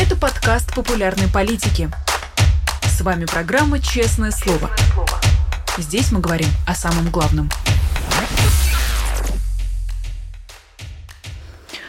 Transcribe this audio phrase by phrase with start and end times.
[0.00, 1.90] Это подкаст популярной политики.
[2.84, 4.70] С вами программа «Честное слово».
[5.76, 7.50] Здесь мы говорим о самом главном.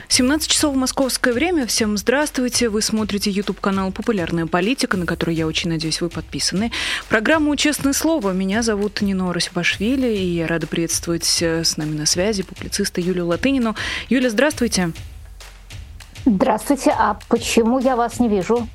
[0.08, 1.68] 17 часов московское время.
[1.68, 2.70] Всем здравствуйте.
[2.70, 6.72] Вы смотрите YouTube-канал «Популярная политика», на который, я очень надеюсь, вы подписаны.
[7.10, 8.32] Программу «Честное слово».
[8.32, 13.28] Меня зовут Нино Расибашвили, и я рада приветствовать э, с нами на связи публициста Юлию
[13.28, 13.76] Латынину.
[14.10, 14.94] Юля, здравствуйте.
[16.26, 16.94] Здравствуйте.
[16.98, 18.68] А почему я вас не вижу?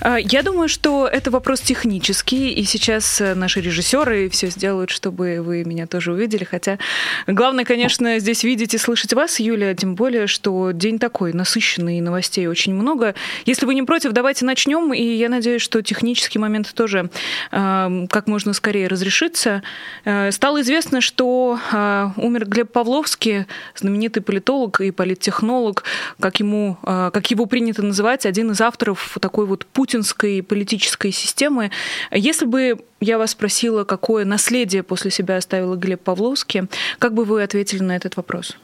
[0.00, 5.40] А, я думаю, что это вопрос технический, и сейчас э, наши режиссеры все сделают, чтобы
[5.40, 6.44] вы меня тоже увидели.
[6.44, 6.78] Хотя
[7.26, 12.46] главное, конечно, здесь видеть и слышать вас, Юлия, тем более, что день такой насыщенный, новостей
[12.46, 13.14] очень много.
[13.46, 17.10] Если вы не против, давайте начнем, и я надеюсь, что технический момент тоже
[17.52, 19.62] э, как можно скорее разрешится.
[20.04, 25.84] Э, стало известно, что э, умер Глеб Павловский, знаменитый политолог и политтехнолог,
[26.20, 31.70] как, ему, э, как его принято называть, один из авторов такой вот путинской политической системы.
[32.10, 37.42] Если бы я вас спросила, какое наследие после себя оставил Глеб Павловский, как бы вы
[37.42, 38.56] ответили на этот вопрос?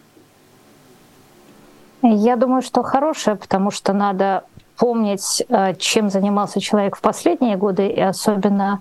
[2.02, 4.44] Я думаю, что хорошее, потому что надо
[4.76, 8.80] помнить, э, чем занимался человек в последние годы, и особенно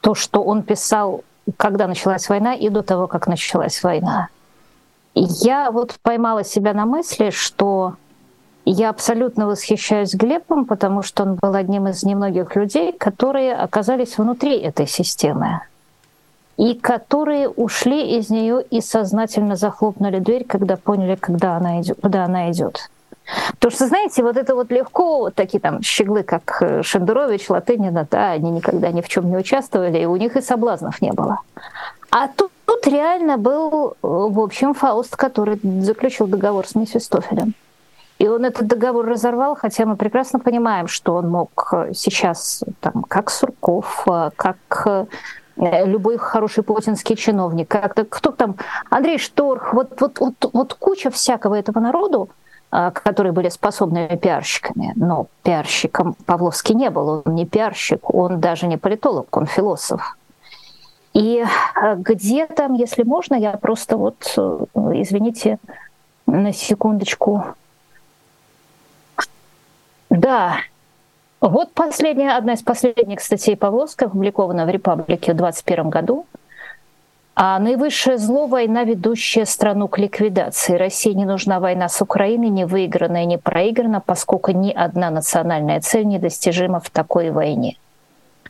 [0.00, 1.22] то, что он писал,
[1.56, 4.28] когда началась война, и до того, как началась война.
[5.14, 7.94] я вот поймала себя на мысли, что
[8.72, 14.58] я абсолютно восхищаюсь Глебом, потому что он был одним из немногих людей, которые оказались внутри
[14.58, 15.62] этой системы
[16.56, 22.26] и которые ушли из нее и сознательно захлопнули дверь, когда поняли, когда она идет, куда
[22.26, 22.90] она идет.
[23.52, 28.06] Потому что, знаете, вот это вот легко, вот такие там щеглы, как э, Шендерович, Латынина,
[28.10, 31.38] да, они никогда ни в чем не участвовали, и у них и соблазнов не было.
[32.10, 37.54] А тут, тут реально был, э, в общем, Фауст, который заключил договор с Мефистофелем.
[38.20, 43.02] И он этот договор разорвал, хотя мы прекрасно понимаем, что он мог э, сейчас, там,
[43.08, 45.06] как Сурков, э, как
[45.56, 48.56] э, любой хороший путинский чиновник, как кто там,
[48.90, 52.28] Андрей Шторх, вот, вот, вот, вот куча всякого этого народу,
[52.68, 54.92] которые были способными пиарщиками.
[54.96, 60.18] Но пиарщиком Павловский не был, он не пиарщик, он даже не политолог, он философ.
[61.14, 61.42] И
[61.96, 64.38] где там, если можно, я просто вот,
[64.74, 65.58] извините,
[66.26, 67.44] на секундочку
[70.10, 70.58] да.
[71.40, 76.26] Вот последняя, одна из последних статей Павловского, опубликована в «Репаблике» в 2021 году.
[77.34, 80.76] А наивысшее зло– война, ведущая страну к ликвидации.
[80.76, 86.06] России не нужна война с Украиной, не выигранная, не проиграна, поскольку ни одна национальная цель
[86.06, 87.78] недостижима в такой войне.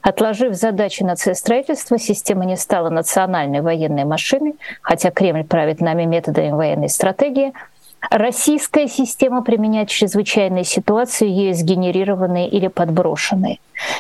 [0.03, 6.89] Отложив задачи нацистроительства, система не стала национальной военной машиной, хотя Кремль правит нами методами военной
[6.89, 7.53] стратегии–
[8.09, 13.59] Российская система применяет чрезвычайные ситуации, ее сгенерированные или подброшенные.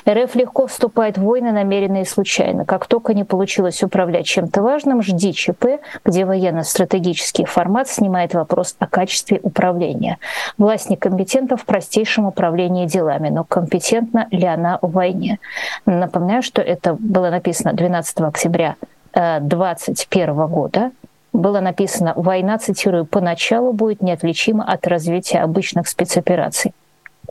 [0.08, 2.64] РФ легко вступает в войны, намеренно и случайно.
[2.64, 8.86] Как только не получилось управлять чем-то важным, жди ЧП, где военно-стратегический формат снимает вопрос о
[8.86, 10.18] качестве управления.
[10.58, 15.38] Власть некомпетентна в простейшем управлении делами, но компетентна ли она в войне?
[15.86, 18.76] Напоминаю, что это было написано 12 октября
[19.12, 20.90] 2021 э, года
[21.32, 26.72] было написано «Война, цитирую, поначалу будет неотличима от развития обычных спецопераций».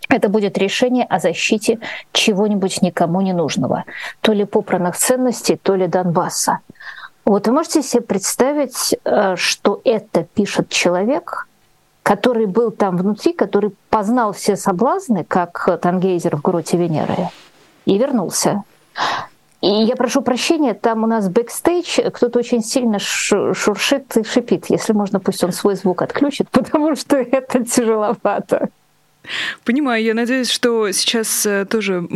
[0.08, 1.80] Это будет решение о защите
[2.14, 3.84] чего-нибудь никому не нужного,
[4.22, 6.60] то ли попранных ценностей, то ли Донбасса.
[7.26, 11.48] Вот вы можете себе представить, э, что это пишет человек,
[12.02, 17.30] который был там внутри, который познал все соблазны, как Тангейзер в гроте Венеры,
[17.86, 18.64] и вернулся.
[19.62, 24.68] И я прошу прощения, там у нас бэкстейдж, кто-то очень сильно шуршит и шипит.
[24.70, 28.70] Если можно, пусть он свой звук отключит, потому что это тяжеловато.
[29.64, 32.08] Понимаю, я надеюсь, что сейчас э, тоже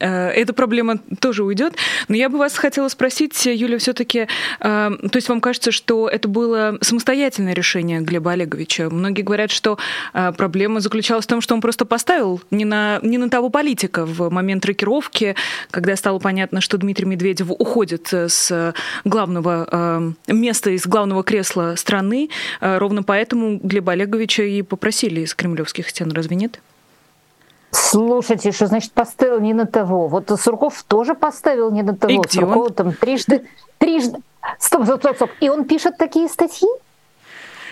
[0.00, 1.74] э, эта проблема тоже уйдет.
[2.08, 4.26] Но я бы вас хотела спросить, Юля, все-таки, э,
[4.60, 8.90] то есть вам кажется, что это было самостоятельное решение Глеба Олеговича?
[8.90, 9.78] Многие говорят, что
[10.12, 14.30] проблема заключалась в том, что он просто поставил не на, не на того политика в
[14.30, 15.34] момент рокировки,
[15.70, 18.74] когда стало понятно, что Дмитрий Медведев уходит с
[19.04, 22.30] главного места, из главного кресла страны.
[22.60, 26.55] Ровно поэтому Глеба Олеговича и попросили из кремлевских стен, разве нет?
[27.76, 30.08] Слушайте, что значит поставил не на того?
[30.08, 32.12] Вот Сурков тоже поставил не на того.
[32.12, 32.72] И где Сурков он?
[32.72, 33.46] там трижды,
[33.76, 34.18] трижды.
[34.58, 35.30] Стоп, стоп, стоп, стоп.
[35.40, 36.68] И он пишет такие статьи?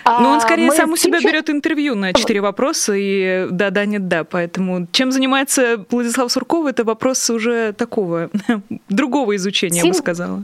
[0.05, 3.85] Ну, он скорее а, сам у себя берет интервью на четыре вопроса и да, да,
[3.85, 4.23] нет, да.
[4.23, 8.29] Поэтому чем занимается Владислав Сурков, это вопрос уже такого
[8.89, 9.87] другого изучения, Сим...
[9.87, 10.43] я бы сказала.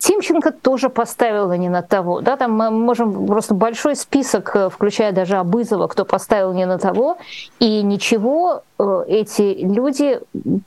[0.00, 2.22] Тимченко тоже поставила не на того.
[2.22, 6.78] Да, там мы можем просто большой список, э, включая даже Абызова, кто поставил не на
[6.78, 7.18] того.
[7.58, 10.18] И ничего, э, эти люди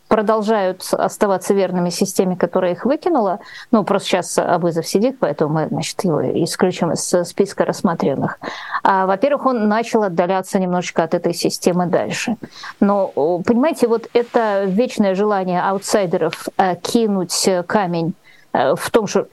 [0.08, 3.40] продолжают оставаться верными системе, которая их выкинула.
[3.72, 8.40] Ну, просто сейчас Абызов сидит, поэтому мы, значит, его исключим из списка рассматриваемых.
[8.84, 12.38] А, во-первых, он начал отдаляться немножечко от этой системы дальше.
[12.80, 18.23] Но, понимаете, вот это вечное желание аутсайдеров э, кинуть камень Э,
[18.54, 19.28] в том, что,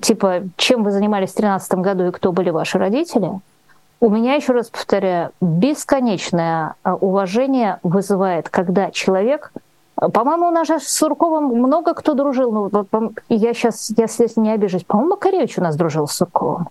[0.00, 3.40] типа, чем вы занимались в 2013 году и кто были ваши родители,
[3.98, 9.52] у меня, еще раз повторяю, бесконечное э, уважение вызывает, когда человек
[10.00, 12.52] э, по-моему, у нас же с Сурковым много кто дружил.
[12.52, 14.84] Ну, я сейчас, я здесь не обижусь.
[14.84, 16.68] По-моему, Макаревич у нас дружил с Сурковым.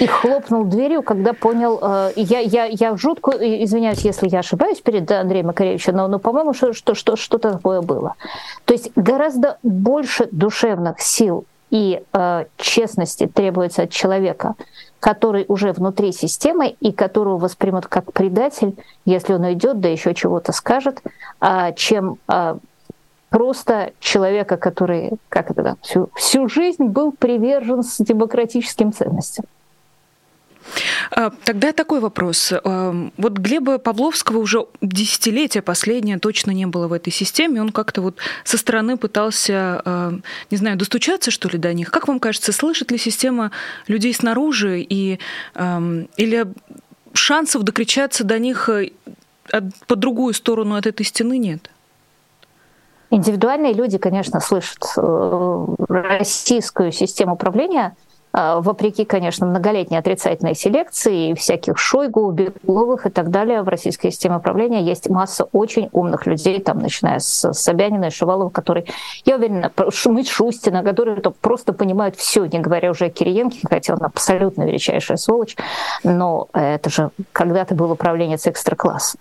[0.00, 2.12] И хлопнул дверью, когда понял...
[2.16, 6.72] я, я, я жутко извиняюсь, если я ошибаюсь перед Андреем Макаревичем, но, но по-моему, что,
[6.72, 8.14] что, что, что-то такое было.
[8.64, 14.54] То есть гораздо больше душевных сил и э, честности требуется от человека,
[15.00, 20.52] который уже внутри системы и которого воспримут как предатель, если он уйдет, да еще чего-то
[20.52, 21.02] скажет,
[21.40, 22.56] э, чем э,
[23.28, 29.44] просто человека, который как это, всю, всю жизнь был привержен с демократическим ценностям.
[31.10, 32.52] А, тогда такой вопрос.
[32.52, 37.60] А, вот Глеба Павловского уже десятилетия последнее точно не было в этой системе.
[37.60, 40.12] Он как-то вот со стороны пытался, а,
[40.50, 41.90] не знаю, достучаться, что ли, до них.
[41.90, 43.50] Как вам кажется, слышит ли система
[43.86, 45.18] людей снаружи и,
[45.54, 46.46] или
[47.12, 48.68] шансов докричаться до них
[49.86, 51.70] по другую сторону от этой стены нет?
[53.10, 57.96] Индивидуальные люди, конечно, слышат э, российскую систему управления–
[58.60, 64.82] вопреки, конечно, многолетней отрицательной селекции, всяких Шойгу, Бегловых и так далее, в российской системе управления
[64.82, 68.86] есть масса очень умных людей, там, начиная с Собянина и Шувалова, которые,
[69.24, 74.62] я уверена, Шустина, которые просто понимают все, не говоря уже о Кириенке, хотя он абсолютно
[74.64, 75.56] величайшая сволочь,
[76.04, 79.20] но это же когда-то было управление с экстра-классом.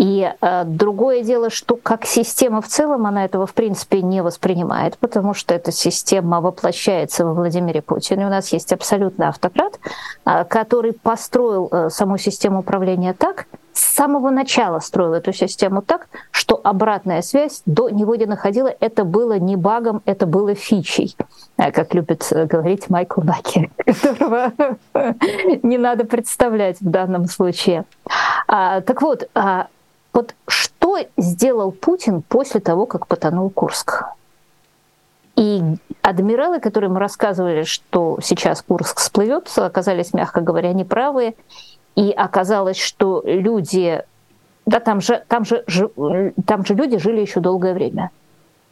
[0.00, 4.96] И э, другое дело, что как система в целом, она этого в принципе не воспринимает,
[4.96, 8.26] потому что эта система воплощается во Владимире Путине.
[8.26, 9.78] У нас есть абсолютный автократ,
[10.24, 13.44] э, который построил э, саму систему управления так,
[13.74, 18.74] с самого начала строил эту систему так, что обратная связь до него не находила.
[18.80, 21.14] Это было не багом, это было фичей,
[21.58, 23.70] э, как любит э, говорить Майкл Баки,
[24.02, 24.52] которого
[25.62, 27.84] не надо представлять в данном случае.
[28.48, 29.66] А, так вот, а,
[30.12, 34.04] вот что сделал Путин после того, как потонул Курск?
[35.36, 35.62] И
[36.02, 41.34] адмиралы, которые мы рассказывали, что сейчас Курск всплывет, оказались, мягко говоря, неправы.
[41.94, 44.02] И оказалось, что люди,
[44.66, 45.64] да, там же, там же,
[46.46, 48.10] там же люди жили еще долгое время.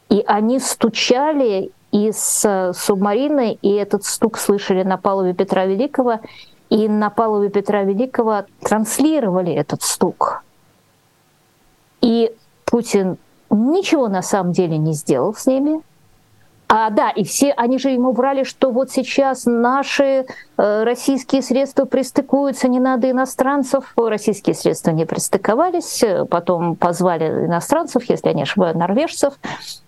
[0.09, 6.19] И они стучали из субмарины, и этот стук слышали на палубе Петра Великого,
[6.69, 10.43] и на палубе Петра Великого транслировали этот стук.
[12.01, 12.31] И
[12.65, 13.17] Путин
[13.49, 15.81] ничего на самом деле не сделал с ними.
[16.67, 20.27] А, да, и все, они же ему врали, что вот сейчас наши
[20.59, 23.93] российские средства пристыкуются, не надо иностранцев.
[23.95, 29.35] Российские средства не пристыковались, потом позвали иностранцев, если я не ошибаюсь, норвежцев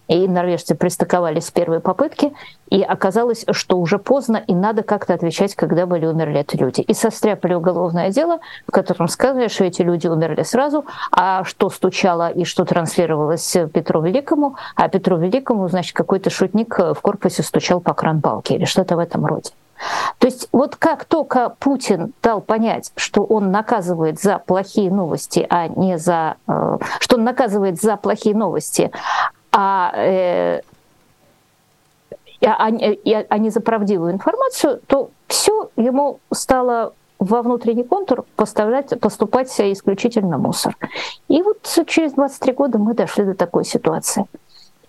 [0.08, 2.34] и норвежцы пристыковались с первой попытки,
[2.70, 6.82] и оказалось, что уже поздно, и надо как-то отвечать, когда были умерли эти люди.
[6.82, 12.30] И состряпали уголовное дело, в котором сказали, что эти люди умерли сразу, а что стучало
[12.30, 17.94] и что транслировалось Петру Великому, а Петру Великому, значит, какой-то шутник в корпусе стучал по
[17.94, 19.52] кран-балке или что-то в этом роде.
[20.20, 25.68] То есть вот как только Путин дал понять, что он наказывает за плохие новости, а
[25.68, 26.36] не за...
[26.48, 28.92] Э, что он наказывает за плохие новости,
[29.52, 30.62] а, э,
[32.44, 39.00] а, а, а не за правдивую информацию, то все ему стало во внутренний контур поставлять,
[39.00, 40.76] поступать исключительно мусор.
[41.28, 44.26] И вот через 23 года мы дошли до такой ситуации.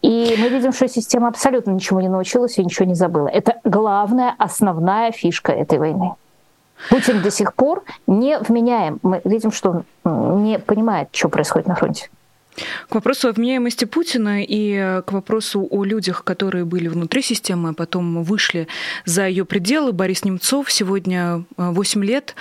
[0.02, 3.28] И мы видим, что система абсолютно ничего не научилась и ничего не забыла.
[3.28, 6.12] Это главная, основная фишка этой войны.
[6.90, 8.98] Путин до сих пор не вменяем.
[9.02, 12.10] Мы видим, что он не понимает, что происходит на фронте.
[12.88, 17.70] К вопросу о вменяемости Путина и э, к вопросу о людях, которые были внутри системы,
[17.70, 18.68] а потом вышли
[19.06, 19.92] за ее пределы.
[19.92, 22.34] Борис Немцов сегодня 8 э, лет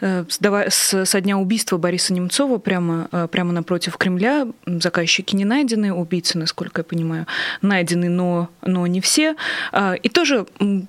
[0.00, 0.24] э,
[0.68, 4.46] со дня убийства Бориса Немцова прямо, прямо напротив Кремля.
[4.66, 7.26] Заказчики не найдены, убийцы, насколько я понимаю,
[7.62, 9.36] найдены, но, но не все.
[9.72, 10.46] А, и тоже,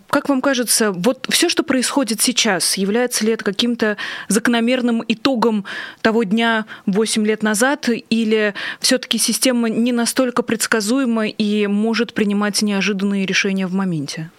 [0.09, 5.65] как вам кажется, вот все, что происходит сейчас, является ли это каким-то закономерным итогом
[6.01, 13.25] того дня 8 лет назад или все-таки система не настолько предсказуема и может принимать неожиданные
[13.25, 14.29] решения в моменте?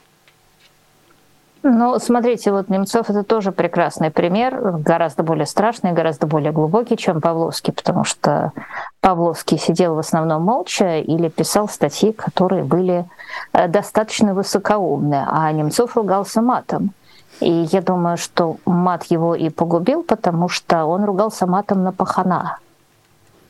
[1.68, 7.20] Ну, смотрите, вот Немцов это тоже прекрасный пример, гораздо более страшный, гораздо более глубокий, чем
[7.20, 8.52] Павловский, потому что
[9.00, 13.04] Павловский сидел в основном молча или писал статьи, которые были
[13.52, 16.92] э, достаточно высокоумные, а Немцов ругался матом.
[17.40, 22.58] И я думаю, что мат его и погубил, потому что он ругался матом на пахана.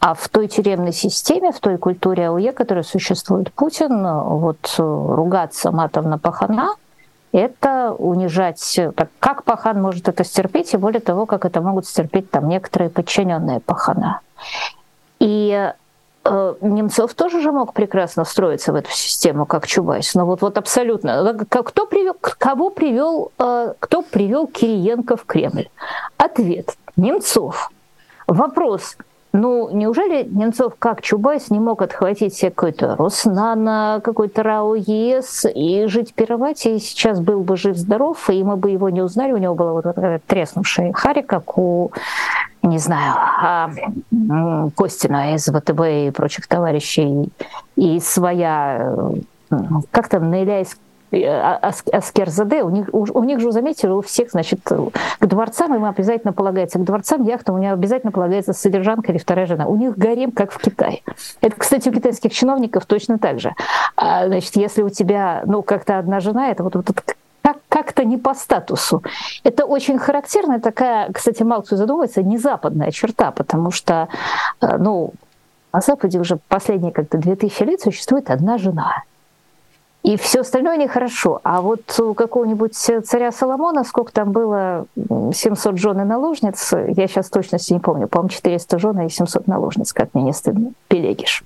[0.07, 6.09] А в той тюремной системе, в той культуре АУЕ, которая существует Путин, вот ругаться матом
[6.09, 6.77] на пахана–
[7.33, 8.81] это унижать,
[9.19, 13.59] как пахан может это стерпеть, и более того, как это могут стерпеть там некоторые подчиненные
[13.59, 14.21] пахана.
[15.19, 15.73] И
[16.25, 20.15] э, Немцов тоже же мог прекрасно встроиться в эту систему, как Чубайс.
[20.15, 21.35] Но вот, вот абсолютно.
[21.49, 25.69] Кто привел, кого привел, э, кто привел Кириенко в Кремль?
[26.17, 26.77] Ответ.
[26.95, 27.73] Немцов.
[28.29, 28.97] Вопрос.
[29.39, 35.87] Ну, неужели Немцов, как Чубайс, не мог отхватить себе какой-то Роснано, какой-то РАО ЕС и
[35.89, 39.55] жить пировать, и сейчас был бы жив-здоров, и мы бы его не узнали, у него
[39.55, 41.93] была вот такая треснувшая харя, как у,
[42.63, 43.71] не знаю, а,
[44.75, 47.31] Костина из ВТБ и прочих товарищей,
[47.77, 48.95] и своя
[49.91, 50.79] как там, Наиляйск
[51.13, 56.33] Аскерзаде, у них, у, у них же, заметьте, у всех, значит, к дворцам им обязательно
[56.33, 59.67] полагается, к дворцам яхта у них обязательно полагается содержанка или вторая жена.
[59.67, 61.03] У них гарем, как в Китае.
[61.41, 63.55] Это, кстати, у китайских чиновников точно так же.
[63.97, 66.91] А, значит, если у тебя, ну, как-то одна жена, это вот, вот
[67.43, 69.03] как, как-то не по статусу.
[69.45, 74.09] Это очень характерная такая, кстати, мало задумывается, не западная черта, потому что,
[74.61, 75.13] э, ну,
[75.73, 79.05] на Западе уже последние как-то 2000 лет существует одна жена–
[80.07, 81.41] и все остальное нехорошо.
[81.43, 87.29] А вот у какого-нибудь царя Соломона, сколько там было, 700 жен и наложниц, я сейчас
[87.29, 91.43] точности не помню, по-моему, 400 жен и 700 наложниц, как мне не стыдно, Пелегиш.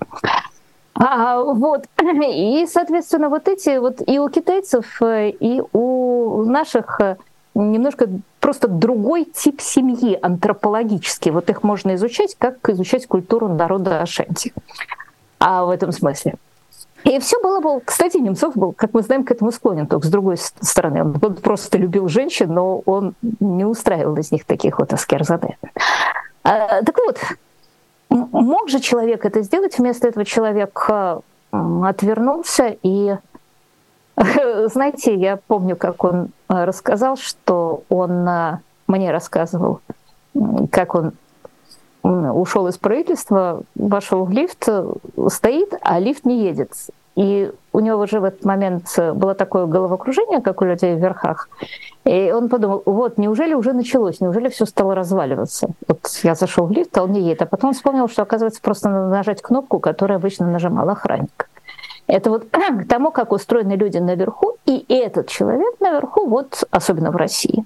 [0.94, 1.86] А, вот.
[2.02, 7.00] И, соответственно, вот эти вот и у китайцев, и у наших
[7.54, 11.30] немножко просто другой тип семьи антропологический.
[11.30, 14.52] Вот их можно изучать, как изучать культуру народа Ашанти.
[15.38, 16.34] А в этом смысле.
[17.04, 17.80] И все было бы...
[17.80, 21.02] Кстати, Немцов был, как мы знаем, к этому склонен, только с другой стороны.
[21.02, 25.56] Он просто любил женщин, но он не устраивал из них таких вот аскерзаде.
[26.42, 27.18] А, так вот,
[28.10, 29.78] мог же человек это сделать?
[29.78, 31.20] Вместо этого человек а,
[31.52, 33.16] отвернулся и
[34.66, 39.80] знаете, я помню, как он а, рассказал, что он а, мне рассказывал,
[40.70, 41.12] как он
[42.02, 44.68] ушел из правительства, вошел в лифт,
[45.28, 46.72] стоит, а лифт не едет.
[47.16, 51.50] И у него уже в этот момент было такое головокружение, как у людей в верхах.
[52.04, 55.68] И он подумал, вот, неужели уже началось, неужели все стало разваливаться?
[55.86, 57.42] Вот я зашел в лифт, а он не едет.
[57.42, 61.49] А потом вспомнил, что, оказывается, просто надо нажать кнопку, которую обычно нажимал охранник.
[62.10, 67.16] Это вот к тому, как устроены люди наверху, и этот человек наверху, вот особенно в
[67.16, 67.64] России,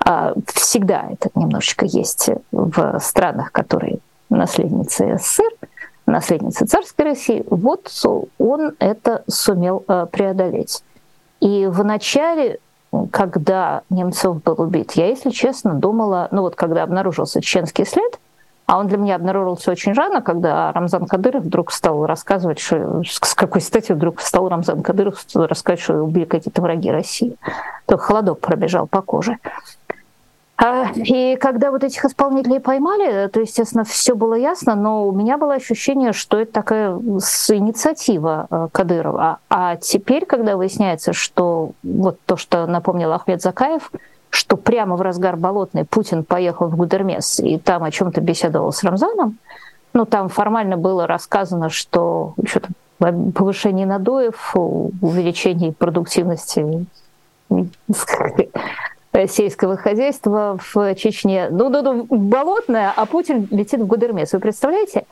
[0.00, 3.98] а, всегда это немножечко есть в странах, которые
[4.28, 5.50] наследницы СССР,
[6.06, 7.90] наследницы царской России, вот
[8.38, 10.82] он это сумел а, преодолеть.
[11.40, 12.60] И в начале
[13.10, 18.18] когда Немцов был убит, я, если честно, думала, ну вот когда обнаружился чеченский след,
[18.66, 23.34] а он для меня обнаружился очень рано, когда Рамзан Кадыров вдруг стал рассказывать, что с
[23.34, 27.36] какой стати вдруг стал Рамзан Кадыров рассказывать, что убили какие-то враги России.
[27.86, 29.38] То холодок пробежал по коже.
[30.58, 35.36] А, и когда вот этих исполнителей поймали, то, естественно, все было ясно, но у меня
[35.36, 39.38] было ощущение, что это такая инициатива э, Кадырова.
[39.50, 43.92] А теперь, когда выясняется, что вот то, что напомнил Ахмед Закаев,
[44.36, 48.84] что прямо в разгар болотной Путин поехал в Гудермес и там о чем-то беседовал с
[48.84, 49.38] Рамзаном.
[49.94, 56.86] Ну, там формально было рассказано, что что-то повышение надоев, увеличение продуктивности
[59.26, 61.48] сельского хозяйства в Чечне.
[61.50, 64.34] Ну, ну, ну, болотная, а Путин летит в Гудермес.
[64.34, 65.06] Вы представляете?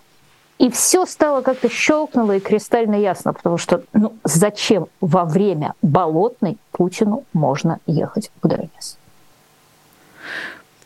[0.59, 6.59] И все стало как-то щелкнуло и кристально ясно, потому что ну, зачем во время болотной
[6.73, 8.99] Путину можно ехать в Гудермес?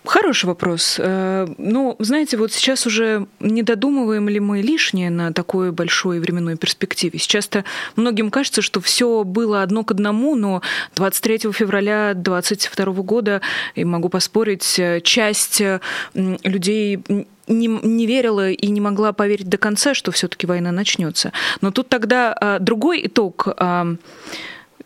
[0.09, 0.97] Хороший вопрос.
[0.99, 6.57] Э, ну, знаете, вот сейчас уже не додумываем ли мы лишнее на такой большой временной
[6.57, 7.19] перспективе?
[7.19, 10.63] Сейчас-то многим кажется, что все было одно к одному, но
[10.97, 13.43] 23 февраля 2022 года,
[13.75, 15.63] и могу поспорить, э, часть
[16.15, 17.05] людей
[17.47, 21.33] не, не верила и не могла поверить до конца, что все-таки война начнется.
[21.61, 23.49] Но тут тогда а, другой итог.
[23.59, 23.87] А,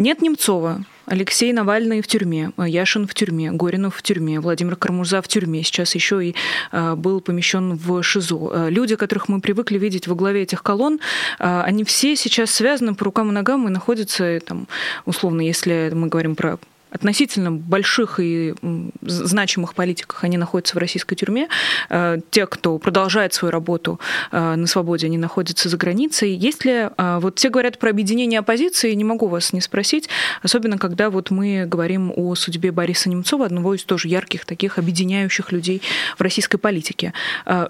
[0.00, 5.28] нет Немцова, Алексей Навальный в тюрьме, Яшин в тюрьме, Горинов в тюрьме, Владимир Кармурза в
[5.28, 6.35] тюрьме, сейчас еще и
[6.71, 8.50] э, был помещен в ШИЗО.
[8.52, 11.00] Э, люди, которых мы привыкли видеть во главе этих колонн,
[11.38, 14.68] э, они все сейчас связаны по рукам и ногам и находятся, там,
[15.04, 16.59] условно, если мы говорим про
[16.92, 18.54] относительно больших и
[19.02, 21.49] значимых политиках, они находятся в российской тюрьме.
[21.88, 23.99] Э, те, кто продолжает свою работу
[24.30, 26.34] э, на свободе, они находятся за границей.
[26.34, 26.88] Есть ли...
[26.96, 30.08] Э, вот все говорят про объединение оппозиции, не могу вас не спросить,
[30.42, 35.52] особенно когда вот мы говорим о судьбе Бориса Немцова, одного из тоже ярких таких объединяющих
[35.52, 35.82] людей
[36.18, 37.12] в российской политике.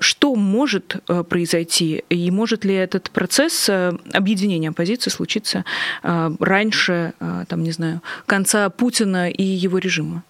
[0.01, 0.97] Что может
[1.29, 2.05] произойти?
[2.09, 3.69] И может ли этот процесс
[4.13, 5.65] объединения оппозиции случиться
[6.03, 7.13] раньше,
[7.49, 10.23] там, не знаю, конца Путина Путина и его режима?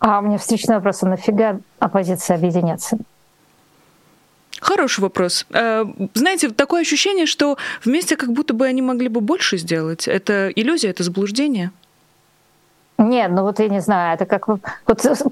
[0.00, 2.98] А у меня встречный вопрос, а нафига оппозиция объединяться?
[4.60, 5.46] Хороший вопрос.
[5.50, 10.08] Э, знаете, такое ощущение, что вместе как будто бы они могли бы больше сделать.
[10.08, 11.70] Это иллюзия, это заблуждение.
[12.98, 14.48] Нет, ну вот я не знаю, это как...
[14.48, 14.60] Вот,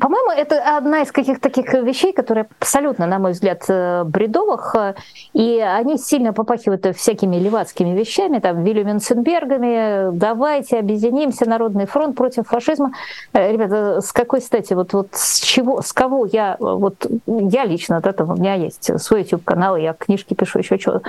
[0.00, 4.94] по-моему, это одна из каких-то таких вещей, которые абсолютно, на мой взгляд, э, бредовых, э,
[5.32, 12.92] и они сильно попахивают всякими левацкими вещами, там, Вильяминсенбергами, давайте объединимся, Народный фронт против фашизма.
[13.32, 17.96] Э, ребята, с какой стати, вот, вот с чего, с кого я, вот я лично
[17.96, 21.02] от этого, у меня есть свой YouTube-канал, я книжки пишу, еще что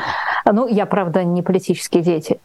[0.52, 2.40] Ну, я, правда, не политический деятель.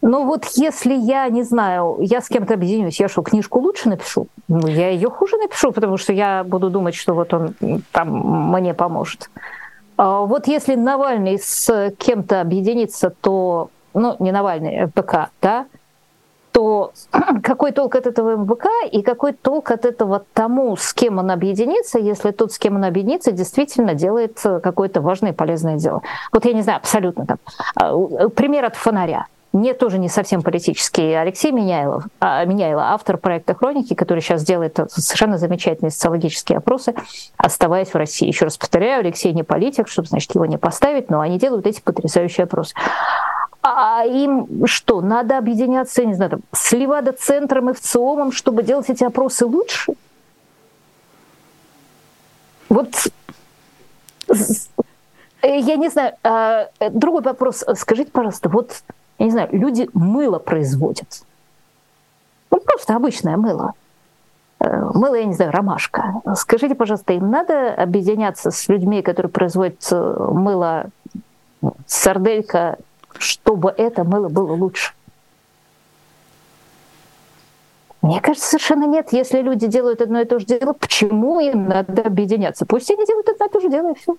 [0.00, 4.28] Ну вот если я, не знаю, я с кем-то объединюсь, я что, книжку лучше напишу?
[4.46, 7.54] Ну, я ее хуже напишу, потому что я буду думать, что вот он
[7.90, 9.28] там мне поможет.
[9.96, 15.66] А вот если Навальный с кем-то объединится, то, ну, не Навальный, МПК, а да,
[16.52, 16.92] то
[17.42, 21.98] какой толк от этого МВК и какой толк от этого тому, с кем он объединится,
[21.98, 26.02] если тот, с кем он объединится, действительно делает какое-то важное и полезное дело.
[26.32, 27.38] Вот я не знаю, абсолютно там.
[27.74, 29.26] А, пример от фонаря
[29.60, 34.78] не тоже не совсем политический Алексей Меняйлов, а, Меняйло, автор проекта «Хроники», который сейчас делает
[34.88, 36.94] совершенно замечательные социологические опросы,
[37.36, 38.26] оставаясь в России.
[38.26, 41.80] Еще раз повторяю, Алексей не политик, чтобы, значит, его не поставить, но они делают эти
[41.80, 42.74] потрясающие опросы.
[43.62, 49.04] А им что, надо объединяться, не знаю, там, с Левада-центром и ВЦИОМом, чтобы делать эти
[49.04, 49.92] опросы лучше?
[52.68, 52.94] Вот
[55.42, 57.64] я не знаю, а, другой вопрос.
[57.74, 58.82] Скажите, пожалуйста, вот
[59.18, 61.22] я не знаю, люди мыло производят.
[62.50, 63.72] Ну, просто обычное мыло.
[64.60, 66.22] Э, мыло, я не знаю, ромашка.
[66.36, 70.90] Скажите, пожалуйста, им надо объединяться с людьми, которые производят э, мыло
[71.86, 72.78] сарделька,
[73.18, 74.92] чтобы это мыло было лучше?
[78.00, 79.12] Мне кажется, совершенно нет.
[79.12, 82.64] Если люди делают одно и то же дело, почему им надо объединяться?
[82.64, 84.16] Пусть они делают одно и то же дело, и все.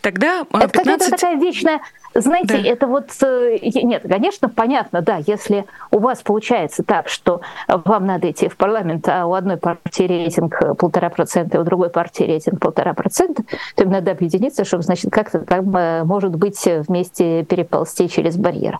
[0.00, 0.64] Тогда 15...
[0.64, 1.80] Это какая-то такая вечная
[2.14, 2.68] знаете, да.
[2.68, 3.10] это вот...
[3.22, 8.56] Э, нет, конечно, понятно, да, если у вас получается так, что вам надо идти в
[8.56, 13.84] парламент, а у одной партии рейтинг полтора процента, у другой партии рейтинг полтора процента, то
[13.84, 18.78] им надо объединиться, чтобы, значит, как-то там, э, может быть, вместе переползти через барьер.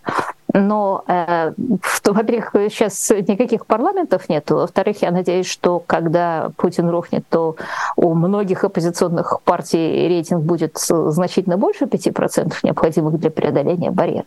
[0.54, 1.52] Но, э,
[2.04, 4.50] во-первых, сейчас никаких парламентов нет.
[4.50, 7.56] Во-вторых, я надеюсь, что когда Путин рухнет, то
[7.96, 14.26] у многих оппозиционных партий рейтинг будет значительно больше 5% необходимых для преодоления барьера.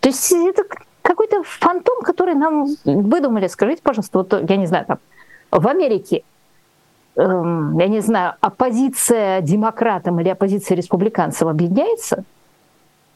[0.00, 0.64] То есть это
[1.02, 3.48] какой-то фантом, который нам выдумали.
[3.48, 4.98] Скажите, пожалуйста, вот я не знаю, там
[5.50, 6.22] в Америке
[7.16, 12.24] эм, я не знаю, оппозиция демократам или оппозиция республиканцам объединяется,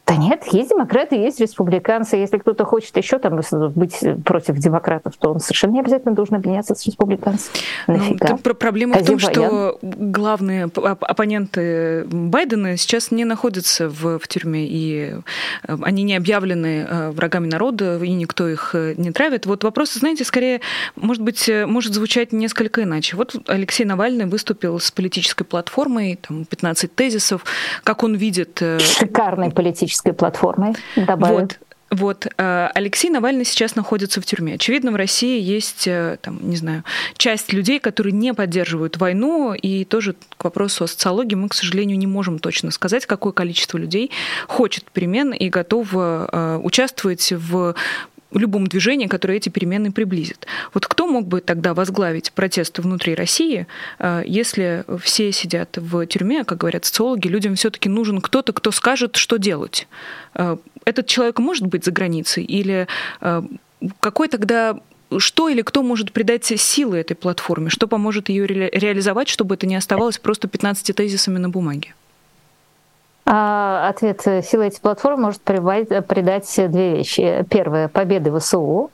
[0.09, 2.17] да нет, есть демократы, есть республиканцы.
[2.17, 3.41] Если кто-то хочет еще там
[3.75, 7.59] быть против демократов, то он совершенно не обязательно должен объединяться с республиканцами.
[7.87, 15.15] Ну, проблема в том, что главные оппоненты Байдена сейчас не находятся в, в тюрьме, и
[15.67, 19.45] э, они не объявлены э, врагами народа, и никто их э, не травит.
[19.45, 20.63] Вот вопрос, знаете, скорее,
[20.97, 23.15] может быть, может звучать несколько иначе.
[23.15, 27.45] Вот Алексей Навальный выступил с политической платформой, там, 15 тезисов,
[27.85, 28.63] как он видит...
[28.79, 31.41] Шикарной политической политической платформой, добавлю.
[31.41, 31.59] Вот.
[31.91, 34.57] Вот, э, Алексей Навальный сейчас находится в тюрьме.
[34.57, 36.85] Очевидно, в России есть, э, там, не знаю,
[37.17, 41.97] часть людей, которые не поддерживают войну, и тоже к вопросу о социологии мы, к сожалению,
[41.97, 44.11] не можем точно сказать, какое количество людей
[44.49, 47.75] хочет перемен и готово э, участвовать в
[48.39, 50.47] любом движении, которое эти перемены приблизит.
[50.75, 53.67] Вот кто мог бы тогда возглавить протесты внутри России,
[53.99, 59.17] э, если все сидят в тюрьме, как говорят социологи, людям все-таки нужен кто-то, кто скажет,
[59.17, 59.89] что делать.
[60.35, 62.87] Э, этот человек может быть за границей или
[63.21, 63.43] э,
[64.01, 64.79] какой тогда
[65.17, 67.71] что или кто может придать силы этой платформе?
[67.71, 71.95] Что поможет ее ре реализовать, чтобы это не оставалось просто 15 тезисами на бумаге?
[73.31, 77.45] А, ответ э, сила этой платформы может придать две вещи.
[77.51, 78.91] Первое— победы ВСУ,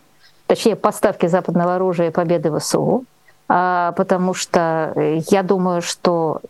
[0.49, 3.05] точнее, поставки западного оружия и победы ВСУ,
[3.49, 6.41] а, потому что э, я думаю, что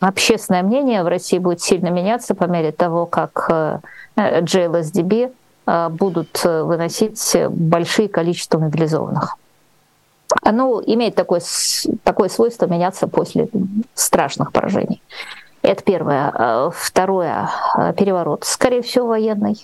[0.00, 3.48] общественное мнение в России будет сильно меняться по мере того, как
[4.14, 5.32] JLSDB
[5.66, 9.38] э, будут выносить большие количества мобилизованных.
[10.42, 11.40] оно имеет такое,
[12.04, 13.48] такое свойство меняться после
[13.94, 15.00] страшных поражений.
[15.62, 16.32] Это первое.
[16.34, 17.50] Э, второе.
[17.76, 19.56] Э, переворот, скорее всего, военный,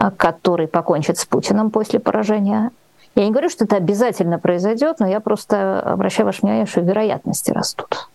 [0.00, 2.70] э, который покончит с Путиным после поражения.
[3.14, 7.50] Я не говорю, что это обязательно произойдет, но я просто обращаю ваше внимание, что вероятности
[7.50, 8.08] растут.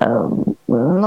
[0.00, 0.48] Ну,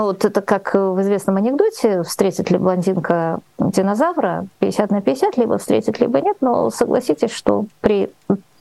[0.03, 5.99] вот это как в известном анекдоте, встретит ли блондинка динозавра 50 на 50, либо встретит,
[5.99, 8.11] либо нет, но согласитесь, что при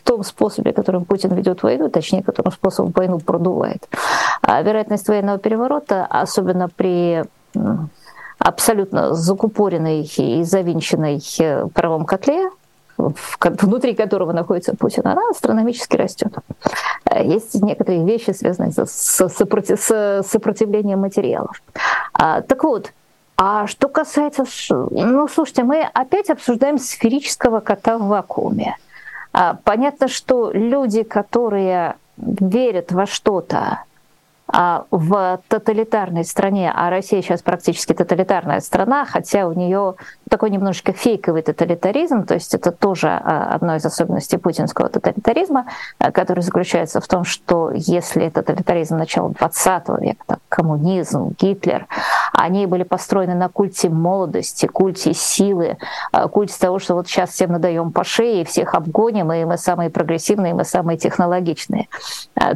[0.05, 3.89] том способе, которым Путин ведет войну, точнее, которым способом войну продувает.
[4.47, 7.25] А вероятность военного переворота, особенно при
[8.39, 12.51] абсолютно закупоренной и завинченной э, правом котле,
[12.97, 16.35] внутри которого находится Путин, она астрономически растет.
[17.11, 21.63] Э, есть некоторые вещи, связанные с, с сопротивлением материалов.
[22.13, 22.93] А, так вот,
[23.37, 24.45] а что касается...
[24.69, 28.77] Ну, слушайте, мы опять обсуждаем сферического кота в вакууме.
[29.33, 33.81] А, понятно, что люди, которые верят во что-то,
[34.47, 39.95] в тоталитарной стране, а Россия сейчас практически тоталитарная страна, хотя у нее
[40.29, 45.67] такой немножечко фейковый тоталитаризм, то есть это тоже а, одна из особенностей путинского тоталитаризма,
[45.99, 51.87] а, который заключается в том, что если тоталитаризм начала 20 века, так, коммунизм, Гитлер,
[52.33, 55.79] они были построены на культе молодости, культе силы,
[56.33, 59.91] культе того, что вот сейчас всем надаем по шее, и всех обгоним, и мы самые
[59.91, 61.89] прогрессивные, и мы самые технологичные,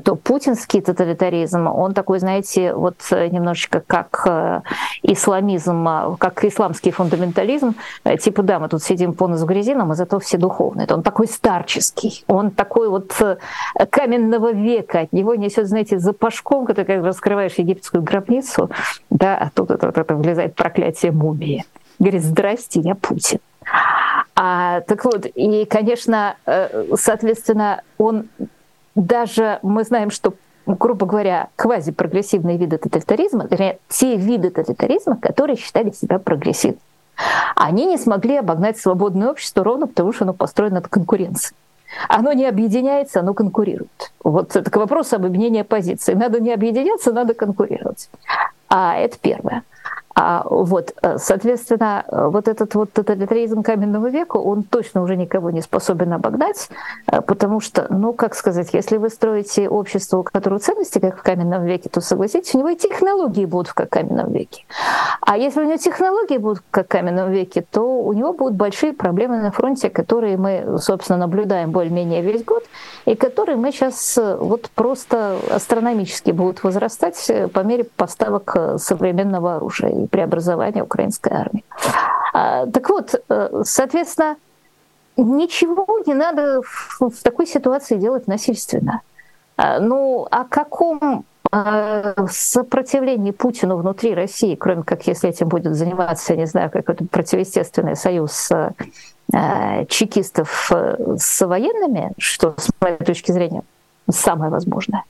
[0.05, 4.61] то путинский тоталитаризм, он такой, знаете, вот немножечко как э,
[5.03, 9.85] исламизм, как исламский фундаментализм, э, типа, да, мы тут сидим по нос в грязи, но
[9.85, 10.87] мы зато все духовные.
[10.91, 13.37] Он такой старческий, он такой вот э,
[13.91, 18.71] каменного века, от него несет, знаете, запашком, когда как раскрываешь египетскую гробницу,
[19.11, 21.65] да, а тут это, это, это влезает проклятие мумии.
[21.99, 23.39] Говорит, здрасте, я Путин.
[24.35, 28.29] А, так вот, и, конечно, э, соответственно, он
[28.95, 30.35] даже, мы знаем, что
[30.75, 36.81] грубо говоря, квазипрогрессивные виды тоталитаризма, вернее, те виды тоталитаризма, которые считали себя прогрессивными.
[37.57, 41.55] Они не смогли обогнать свободное общество ровно потому, что оно построено на конкуренции.
[42.09, 44.13] Оно не объединяется, оно конкурирует.
[44.23, 46.15] Вот это к вопросу об объединении позиций.
[46.15, 48.11] Надо не объединяться, надо конкурировать.
[48.69, 49.63] А это первое.
[50.21, 55.63] А вот, э, соответственно, вот этот вот тоталитаризм каменного века, он точно уже никого не
[55.63, 56.71] способен обогнать,
[57.07, 61.23] э, потому что, ну, как сказать, если вы строите общество, у которого ценности, как в
[61.23, 64.65] каменном веке, то, согласитесь, у него и технологии будут как в каменном веке.
[65.21, 68.95] А если у него технологии будут как в каменном веке, то у него будут большие
[68.95, 72.65] проблемы на фронте, которые мы, собственно, наблюдаем более-менее весь год,
[73.05, 80.08] и которые мы сейчас э, вот просто астрономически будут возрастать по мере поставок современного оружия
[80.11, 81.65] преобразования украинской армии.
[82.33, 84.37] А, так вот, э, соответственно,
[85.17, 89.03] ничего не надо в такой ситуации делать насильственно.
[89.57, 96.35] А, ну, о каком а, сопротивлении Путину внутри России, кроме как если этим будет заниматься,
[96.35, 98.51] я не знаю, какой-то противоестественный союз
[99.89, 103.63] чекистов э, с военными, что, с моей точки зрения,
[104.11, 105.05] самое возможное.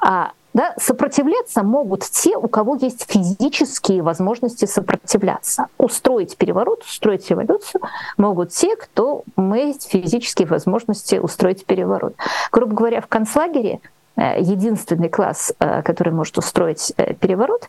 [0.00, 5.66] А да, сопротивляться могут те, у кого есть физические возможности сопротивляться.
[5.78, 7.82] Устроить переворот, устроить революцию
[8.16, 12.14] могут те, кто имеет физические возможности устроить переворот.
[12.50, 13.80] Грубо говоря, в концлагере
[14.16, 17.68] э, единственный класс, э, который может устроить э, переворот,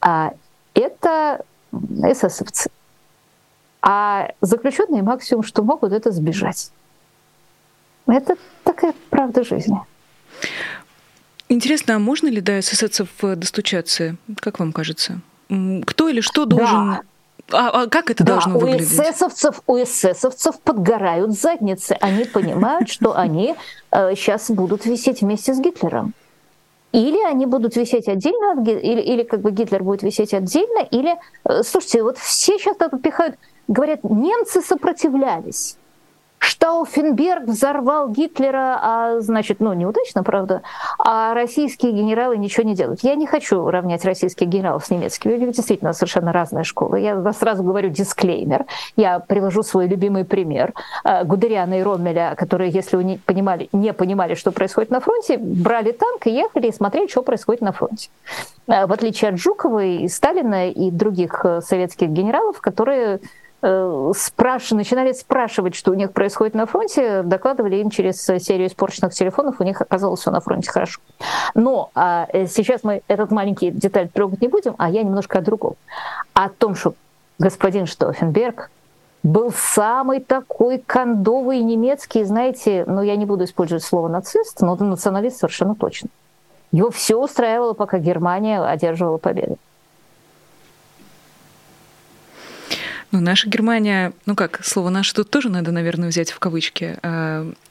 [0.00, 0.32] а,
[0.74, 2.70] это эсэсовцы.
[3.82, 6.70] А заключенные максимум, что могут, это сбежать.
[8.06, 9.78] Это такая правда жизни.
[11.48, 14.16] Интересно, а можно ли до эсэсовцев достучаться?
[14.40, 15.20] Как вам кажется?
[15.86, 16.92] Кто или что должен...
[16.92, 17.00] Да.
[17.52, 18.98] А, а как это да, должно выглядеть?
[18.98, 21.96] У эсэсовцев, у эсэсовцев подгорают задницы.
[22.00, 23.54] Они понимают, что они
[23.90, 26.14] э, сейчас будут висеть вместе с Гитлером.
[26.92, 31.16] Или они будут висеть отдельно, от, или, или как бы Гитлер будет висеть отдельно, или...
[31.44, 33.36] Э, слушайте, вот все сейчас так пихают,
[33.68, 35.76] говорят, немцы сопротивлялись.
[36.44, 40.60] Штауфенберг взорвал Гитлера, а значит, ну, неудачно, правда,
[40.98, 43.00] а российские генералы ничего не делают.
[43.02, 45.34] Я не хочу равнять российских генералов с немецкими.
[45.34, 46.96] У них действительно совершенно разная школа.
[46.96, 48.66] Я сразу говорю дисклеймер.
[48.96, 50.74] Я привожу свой любимый пример.
[51.02, 55.38] А, Гудериана и Роммеля, которые, если вы не понимали, не понимали, что происходит на фронте,
[55.38, 58.10] брали танк и ехали и смотрели, что происходит на фронте.
[58.66, 63.20] А, в отличие от Жукова и Сталина и других э, советских генералов, которые
[64.14, 64.70] спраш...
[64.72, 69.64] начинали спрашивать, что у них происходит на фронте, докладывали им через серию испорченных телефонов, у
[69.64, 71.00] них оказалось все на фронте хорошо.
[71.54, 75.42] Но а, э, сейчас мы этот маленький деталь трогать не будем, а я немножко о
[75.42, 75.76] другом.
[76.34, 76.94] О том, что
[77.38, 78.70] господин Штофенберг
[79.22, 85.38] был самый такой кондовый немецкий, знаете, ну я не буду использовать слово нацист, но националист
[85.38, 86.10] совершенно точно.
[86.70, 89.56] Его все устраивало, пока Германия одерживала победу.
[93.14, 96.98] Ну, наша Германия, ну как, слово «наша» тут тоже надо, наверное, взять в кавычки.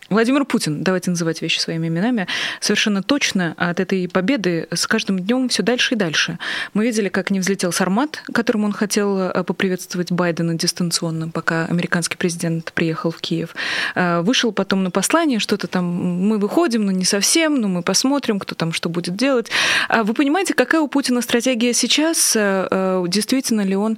[0.09, 2.27] Владимир Путин, давайте называть вещи своими именами,
[2.59, 6.39] совершенно точно от этой победы с каждым днем все дальше и дальше.
[6.73, 12.17] Мы видели, как не взлетел Сармат, которым он хотел э, поприветствовать Байдена дистанционно, пока американский
[12.17, 13.55] президент приехал в Киев.
[13.95, 18.39] Э, вышел потом на послание, что-то там, мы выходим, но не совсем, но мы посмотрим,
[18.39, 19.49] кто там что будет делать.
[19.87, 22.33] А вы понимаете, какая у Путина стратегия сейчас?
[22.35, 23.97] Э, действительно ли он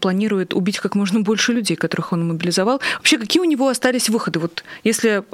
[0.00, 2.80] планирует убить как можно больше людей, которых он мобилизовал?
[2.98, 4.38] Вообще, какие у него остались выходы?
[4.38, 5.24] Вот если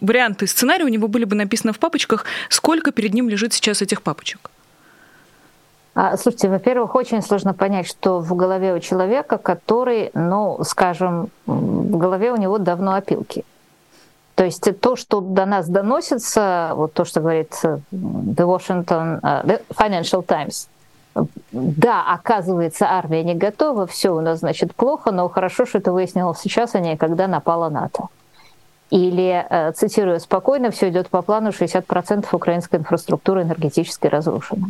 [0.00, 4.02] варианты сценария у него были бы написаны в папочках, сколько перед ним лежит сейчас этих
[4.02, 4.50] папочек?
[5.94, 11.98] А, слушайте, во-первых, очень сложно понять, что в голове у человека, который, ну, скажем, в
[11.98, 13.44] голове у него давно опилки.
[14.34, 19.44] То есть то, что до нас доносится, вот то, что говорит э, The Washington, uh,
[19.44, 20.68] The Financial Times,
[21.52, 26.38] да, оказывается, армия не готова, все у нас, значит, плохо, но хорошо, что это выяснилось
[26.38, 28.08] сейчас, а не когда напала НАТО.
[28.92, 34.66] Или, э, цитирую, спокойно все идет по плану, 60% украинской инфраструктуры энергетически разрушено.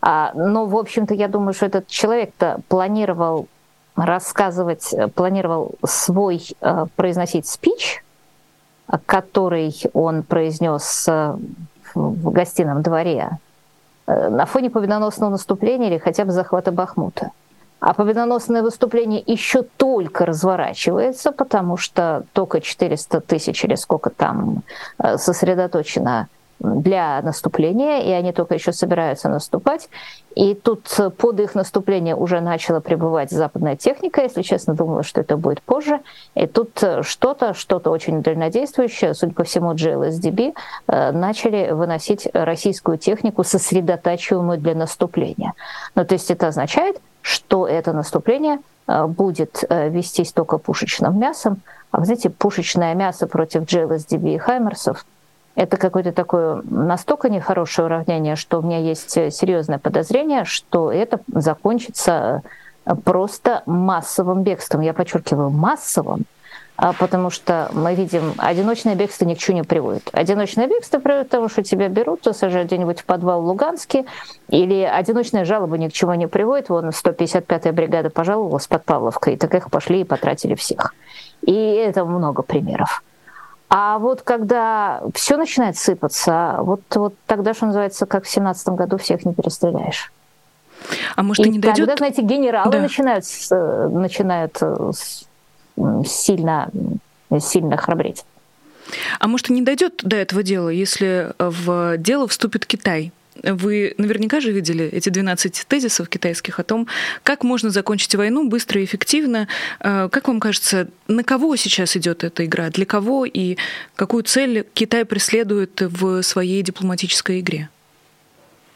[0.00, 3.48] А, но, в общем-то, я думаю, что этот человек-то планировал
[3.94, 8.02] рассказывать, э, планировал свой э, произносить спич,
[9.04, 13.38] который он произнес в гостином дворе
[14.06, 17.30] на фоне победоносного наступления или хотя бы захвата Бахмута.
[17.82, 24.62] А победоносное выступление еще только разворачивается, потому что только 400 тысяч или сколько там
[25.02, 29.88] э, сосредоточено для наступления, и они только еще собираются наступать.
[30.34, 30.88] И тут
[31.18, 34.22] под их наступление уже начала прибывать западная техника.
[34.22, 36.00] Если честно, думала, что это будет позже.
[36.34, 40.54] И тут что-то, что-то очень дальнодействующее, судя по всему, GLSDB,
[40.86, 45.52] э, начали выносить российскую технику, сосредотачиваемую для наступления.
[45.94, 51.60] Ну, то есть это означает, что это наступление э, будет э, вестись только пушечным мясом.
[51.90, 55.04] А вы знаете, пушечное мясо против GLSDB и Хаймерсов–
[55.54, 61.20] это какое-то такое настолько нехорошее уравнение, что у меня есть э, серьезное подозрение, что это
[61.28, 62.42] закончится
[63.04, 64.80] просто массовым бегством.
[64.80, 66.24] Я подчеркиваю, массовым,
[66.76, 70.08] а, потому что мы видим, одиночное бегство ни к чему не приводит.
[70.12, 74.04] Одиночное бегство приводит к тому, что тебя берут, сажают где-нибудь в подвал в Луганске,
[74.48, 76.70] или одиночная жалоба ни к чему не приводит.
[76.70, 80.94] Вон 155-я бригада пожаловалась под Павловкой, и так их пошли и потратили всех.
[81.42, 83.02] И это много примеров.
[83.74, 88.98] А вот когда все начинает сыпаться, вот, вот тогда, что называется, как в семнадцатом году,
[88.98, 90.12] всех не перестреляешь.
[91.16, 91.86] А может, и, и не дойдет...
[91.86, 92.80] Тогда, знаете, генералы да.
[92.80, 94.58] начинают, начинают
[96.06, 96.70] сильно,
[97.40, 98.26] сильно храбреть.
[99.18, 103.10] А может, и не дойдет до этого дела, если в дело вступит Китай?
[103.42, 106.86] Вы наверняка же видели эти 12 тезисов китайских о том,
[107.22, 109.48] как можно закончить войну быстро и эффективно.
[109.80, 112.70] Э, как вам кажется, на кого сейчас идет эта игра?
[112.70, 113.56] Для кого и
[113.96, 117.68] какую цель Китай преследует в своей дипломатической игре?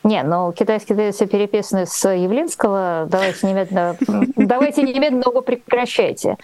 [0.06, 3.08] Не, ну китайские тезисы переписаны с Явлинского.
[3.10, 3.96] Давайте немедленно,
[4.36, 6.36] давайте немедленно его прекращайте.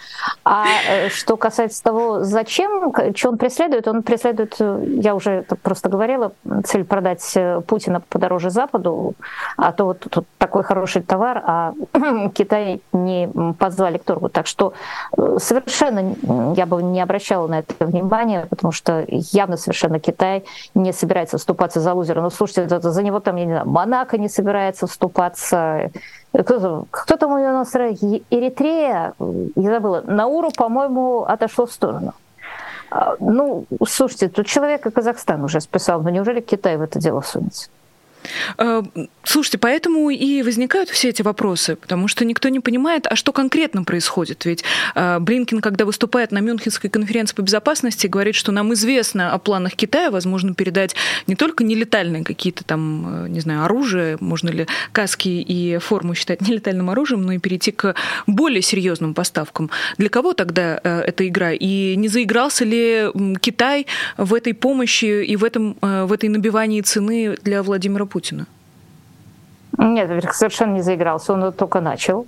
[0.43, 6.33] А э, что касается того, зачем, что он преследует, он преследует, я уже просто говорила,
[6.65, 9.13] цель продать э, Путина подороже Западу,
[9.55, 11.73] а то вот тут такой хороший товар, а
[12.33, 14.27] Китай не позвали к торгу.
[14.27, 14.73] Так что
[15.17, 20.43] э, совершенно я бы не обращала на это внимания, потому что явно совершенно Китай
[20.75, 22.21] не собирается вступаться за лузера.
[22.21, 25.91] Ну, слушайте, за него там, я не знаю, Монако не собирается вступаться.
[26.31, 27.73] Кто, там у нас?
[27.75, 29.13] Эритрея,
[29.55, 30.03] я забыла.
[30.05, 32.13] Науру, по-моему, отошло в сторону.
[32.89, 37.21] А, ну, слушайте, тут человек и Казахстан уже списал, но неужели Китай в это дело
[37.21, 37.69] сунется?
[38.57, 38.83] Э,
[39.23, 43.83] слушайте, поэтому и возникают все эти вопросы, потому что никто не понимает, а что конкретно
[43.83, 44.45] происходит.
[44.45, 44.63] Ведь
[44.95, 49.75] э, Блинкин, когда выступает на Мюнхенской конференции по безопасности, говорит, что нам известно о планах
[49.75, 50.95] Китая, возможно, передать
[51.27, 56.41] не только нелетальные какие-то там, э, не знаю, оружие, можно ли каски и форму считать
[56.41, 57.95] нелетальным оружием, но и перейти к
[58.27, 59.69] более серьезным поставкам.
[59.97, 61.51] Для кого тогда эта игра?
[61.51, 63.07] И не заигрался ли
[63.39, 68.12] Китай в этой помощи и в, этом, в этой набивании цены для Владимира Путина?
[69.77, 72.27] Нет, совершенно не заигрался, он только начал.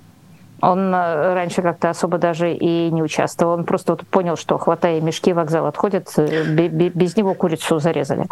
[0.62, 3.52] Он э, раньше как-то особо даже и не участвовал.
[3.52, 8.26] Он просто вот понял, что хватая мешки, вокзал отходит, э, без него курицу зарезали.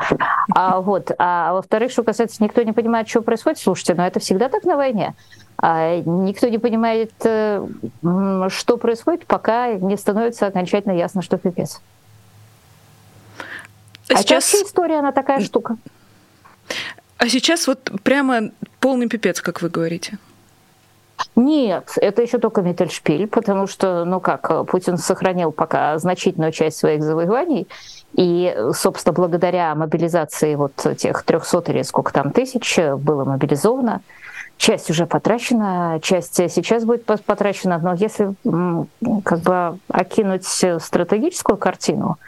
[0.54, 3.58] А вот, а во-вторых, что касается, никто не понимает, что происходит.
[3.58, 5.14] Слушайте, но это всегда так на войне.
[5.58, 7.66] А никто не понимает, э,
[8.48, 11.82] что происходит, пока не становится окончательно ясно, что пипец.
[14.10, 14.52] А сейчас...
[14.52, 15.76] вообще история, она такая штука.
[17.24, 20.18] А сейчас вот прямо полный пипец, как вы говорите.
[21.36, 27.02] Нет, это еще только Миттельшпиль, потому что, ну как, Путин сохранил пока значительную часть своих
[27.02, 27.66] завоеваний,
[28.14, 34.02] и, собственно, благодаря мобилизации вот тех 300 или сколько там тысяч было мобилизовано,
[34.58, 38.34] часть уже потрачена, часть сейчас будет потрачена, но если
[39.24, 42.18] как бы окинуть стратегическую картину,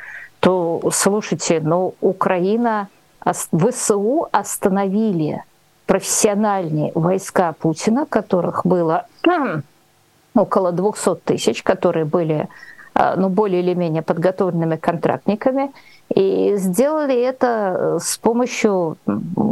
[0.41, 2.89] то, слушайте, ну, Украина,
[3.33, 5.43] ВСУ остановили
[5.87, 9.07] профессиональные войска Путина, которых было
[10.35, 12.49] около 200 тысяч, которые были
[12.95, 15.73] а, ну, более или менее подготовленными контрактниками,
[16.15, 18.97] и сделали это с помощью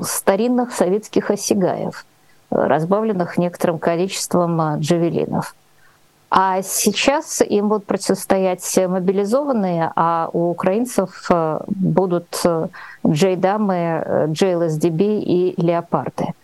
[0.03, 2.07] старинных советских осигаев,
[2.51, 5.55] разбавленных некоторым количеством джавелинов.
[6.31, 12.69] А сейчас им будут противостоять мобилизованные, а у украинцев э, будут э,
[13.07, 16.35] джейдамы, JLSDB и леопарды.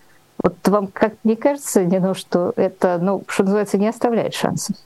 [0.43, 4.77] Вот вам как не кажется, Нину, что это, ну, что называется, не оставляет шансов?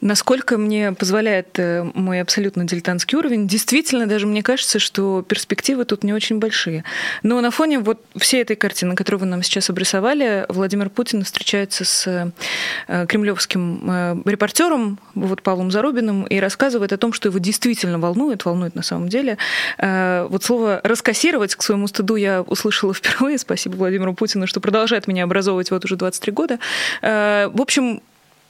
[0.00, 6.04] Насколько мне позволяет э, мой абсолютно дилетантский уровень, действительно даже мне кажется, что перспективы тут
[6.04, 6.84] не очень большие.
[7.22, 11.84] Но на фоне вот всей этой картины, которую вы нам сейчас обрисовали, Владимир Путин встречается
[11.84, 12.32] с
[12.88, 18.44] э, кремлевским э, репортером вот Павлом Зарубиным и рассказывает о том, что его действительно волнует,
[18.44, 19.36] волнует на самом деле.
[19.78, 23.38] Вот слово «раскассировать» к своему стыду я услышала впервые.
[23.38, 26.58] Спасибо Владимиру Путину, что продолжает меня образовывать вот уже 23 года.
[27.02, 28.00] В общем,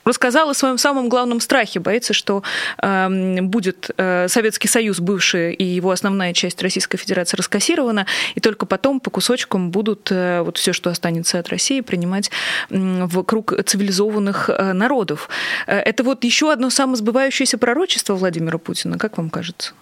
[0.05, 1.81] рассказал о своем самом главном страхе.
[1.81, 2.43] Боится, что
[2.83, 8.67] э, будет э, Советский Союз бывший и его основная часть Российской Федерации раскассирована, и только
[8.67, 12.31] потом по кусочкам будут э, вот все, что останется от России, принимать
[12.71, 15.29] э, в круг цивилизованных э, народов.
[15.67, 19.73] Э, это вот еще одно самосбывающееся пророчество Владимира Путина, как вам кажется?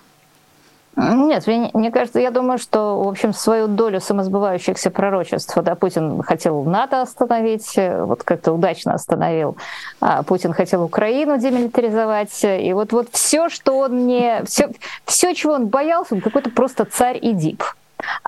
[0.98, 6.64] Нет, мне кажется, я думаю, что, в общем, свою долю самосбывающихся пророчеств, да, Путин хотел
[6.64, 9.56] НАТО остановить, вот как-то удачно остановил,
[10.00, 14.42] а Путин хотел Украину демилитаризовать, и вот, вот все, что он не...
[14.44, 14.70] Все,
[15.04, 17.62] все, чего он боялся, он какой-то просто царь и дип.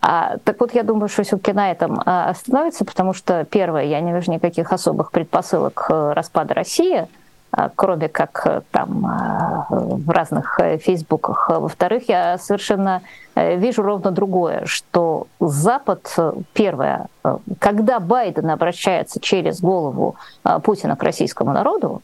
[0.00, 4.00] А, так вот, я думаю, что все-таки на этом а, остановится, потому что, первое, я
[4.00, 7.08] не вижу никаких особых предпосылок э, распада России–
[7.74, 11.48] кроме как э, там а, в разных э, фейсбуках.
[11.48, 13.02] Во-вторых, я совершенно
[13.34, 16.16] э, вижу ровно другое, что Запад,
[16.52, 17.06] первое,
[17.58, 20.16] когда Байден обращается через голову
[20.62, 22.02] Путина к российскому народу,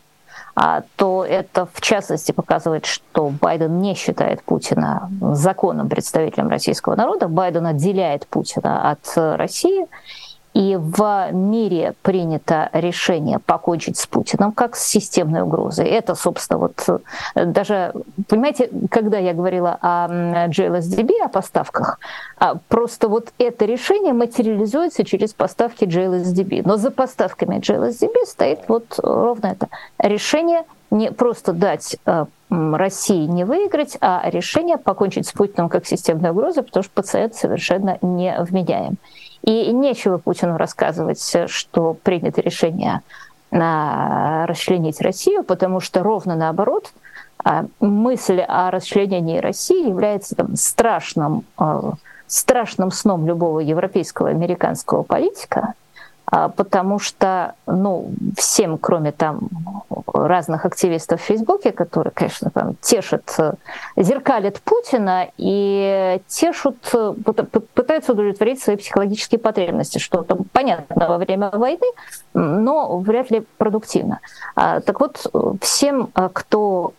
[0.55, 7.29] а, то это в частности показывает, что Байден не считает Путина законным представителем российского народа.
[7.29, 9.87] Байден отделяет Путина от России
[10.57, 15.87] и в мире принято решение покончить с Путиным как с системной угрозой.
[15.87, 17.03] Это, собственно, вот
[17.35, 17.93] э, даже,
[18.27, 20.09] понимаете, когда я говорила о
[20.49, 22.01] JLSDB, о поставках,
[22.39, 26.63] а, просто вот это решение материализуется через поставки JLSDB.
[26.65, 33.45] Но за поставками JLSDB стоит вот ровно это решение не просто дать э, России не
[33.45, 38.97] выиграть, а решение покончить с Путиным как системной угрозой, потому что пациент совершенно не вменяем.
[39.43, 43.03] И нечего Путину рассказывать, что принято решение
[43.51, 46.93] на расчленить Россию, потому что ровно наоборот,
[47.45, 51.93] а, мысль о расчленении России является там, страшным, а,
[52.27, 55.86] страшным сном любого европейского американского политика– а,
[56.31, 59.49] потому что, ну, всем, кроме там
[60.13, 63.55] разных активистов в Фейсбуке, которые, конечно, там тешат, э,
[63.97, 67.15] зеркалят Путина и тешут, э,
[67.75, 71.87] пытаются удовлетворить свои психологические потребности, что там понятно во время войны,
[72.35, 74.21] но вряд ли продуктивно.
[74.55, 75.27] А, так вот,
[75.61, 76.93] всем, э, кто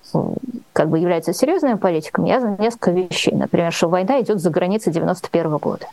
[0.73, 3.33] как бы является серьезными политиками, я за несколько вещей.
[3.33, 5.87] Например, что война идет за границей 91 года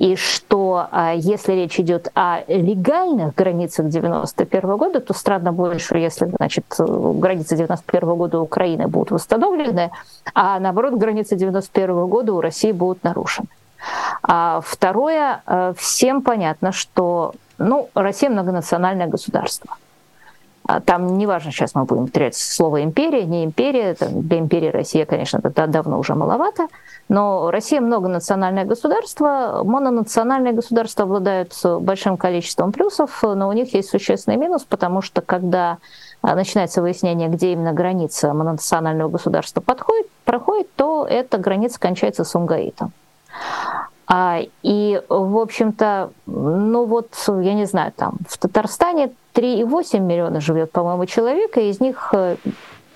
[0.00, 6.24] и что а, если речь идет о легальных границах 91 года, то странно больше, если
[6.24, 9.90] значит, границы 91 года Украины будут восстановлены,
[10.34, 13.48] а наоборот границы 91 года у России будут нарушены.
[14.22, 19.76] А второе, а, всем понятно, что ну, Россия многонациональное государство–
[20.78, 23.96] там неважно, сейчас мы будем терять слово империя, не империя.
[23.98, 26.68] Для империи Россия, конечно, это давно уже маловато.
[27.08, 29.62] Но Россия многонациональное государство.
[29.64, 35.78] Мононациональные государства обладают большим количеством плюсов, но у них есть существенный минус, потому что когда
[36.22, 42.92] а, начинается выяснение, где именно граница мононационального государства подходит, проходит, то эта граница кончается Сумгаитом.
[44.12, 50.72] А, и, в общем-то, ну вот, я не знаю, там в Татарстане 3,8 миллиона живет,
[50.72, 52.12] по-моему, человека, из них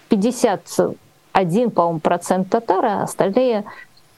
[0.08, 0.96] 51,
[1.34, 3.62] э, по-моему, процент татар, а остальные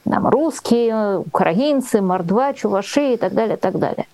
[0.05, 4.07] там, русские, украинцы, мордва, чуваши и так далее, и так далее.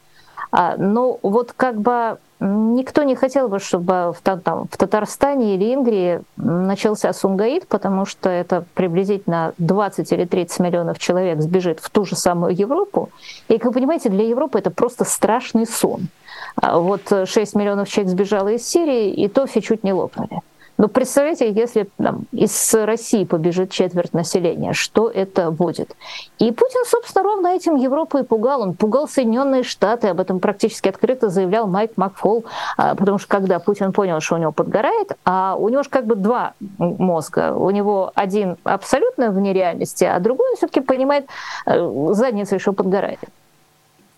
[0.55, 5.73] А, ну, вот как бы никто не хотел бы, чтобы в, там, в Татарстане или
[5.73, 12.05] Ингрии начался сунгаид, потому что это приблизительно 20 или 30 миллионов человек сбежит в ту
[12.05, 13.09] же самую Европу.
[13.47, 16.09] И, как вы понимаете, для Европы это просто страшный сон.
[16.55, 20.41] А вот 6 миллионов человек сбежало из Сирии, и то все чуть не лопнули.
[20.77, 25.95] Но представляете, если там, из России побежит четверть населения, что это будет?
[26.39, 28.61] И Путин, собственно, ровно этим Европу и пугал.
[28.61, 32.45] Он пугал Соединенные Штаты, об этом практически открыто заявлял Майк Макфол,
[32.77, 36.05] а, потому что когда Путин понял, что у него подгорает, а у него же как
[36.05, 37.53] бы два мозга.
[37.53, 41.27] У него один абсолютно в нереальности, а другой все-таки понимает
[41.65, 43.19] э, задницей, что подгорает.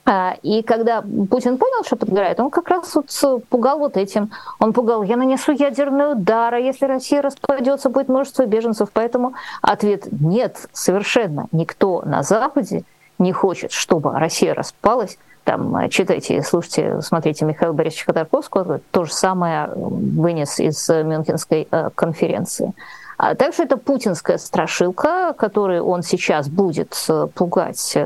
[0.07, 4.29] А, и когда Путин понял, что подгорает, он как раз вот пугал вот этим.
[4.59, 8.89] Он пугал, я нанесу ядерный удар, а если Россия распадется, будет множество беженцев.
[8.93, 9.33] Поэтому
[9.63, 12.83] ответ нет, совершенно никто на Западе
[13.17, 15.17] не хочет, чтобы Россия распалась.
[15.43, 21.89] Там э, читайте, слушайте, смотрите Михаила Борисовича Ходорковского, то же самое вынес из Мюнхенской э,
[21.95, 22.73] конференции.
[23.17, 27.97] А также это путинская страшилка, которой он сейчас будет э, пугать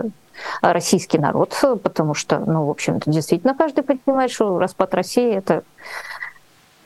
[0.61, 5.63] российский народ, потому что, ну, в общем-то, действительно каждый понимает, что распад России это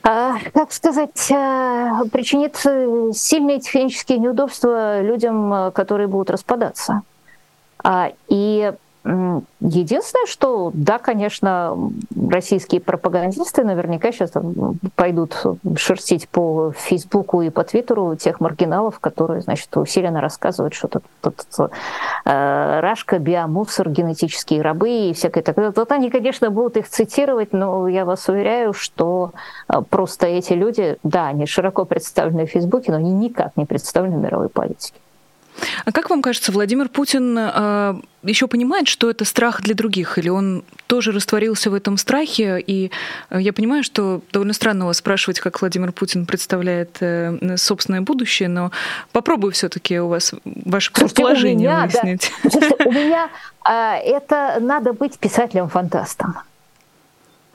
[0.06, 2.58] а, как сказать, а, причинит
[3.16, 7.04] сильные технические неудобства людям, которые будут распадаться.
[7.84, 8.74] А, и
[9.06, 11.78] Единственное, что, да, конечно,
[12.30, 14.32] российские пропагандисты наверняка сейчас
[14.96, 15.36] пойдут
[15.76, 21.36] шерстить по Фейсбуку и по Твиттеру тех маргиналов, которые, значит, усиленно рассказывают, что тут, тут
[21.60, 25.74] э, рашка, биомусор, генетические рабы и всякое такое.
[25.76, 29.34] Вот они, конечно, будут их цитировать, но я вас уверяю, что
[29.68, 34.18] э, просто эти люди, да, они широко представлены в Фейсбуке, но они никак не представлены
[34.18, 35.03] в мировой политике.
[35.86, 40.30] А как вам кажется, Владимир Путин э, еще понимает, что это страх для других, или
[40.30, 42.60] он тоже растворился в этом страхе?
[42.66, 42.92] И
[43.30, 48.50] э, я понимаю, что довольно странно вас спрашивать, как Владимир Путин представляет э, собственное будущее,
[48.50, 48.72] но
[49.12, 52.32] попробую все-таки у вас ваше предположение у меня, выяснить.
[52.44, 52.50] Да.
[52.52, 53.30] Слушайте, у меня
[53.62, 56.36] а, это надо быть писателем-фантастом.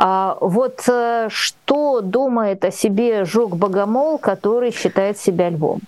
[0.00, 5.80] А вот что думает о себе Жук Богомол, который считает себя львом?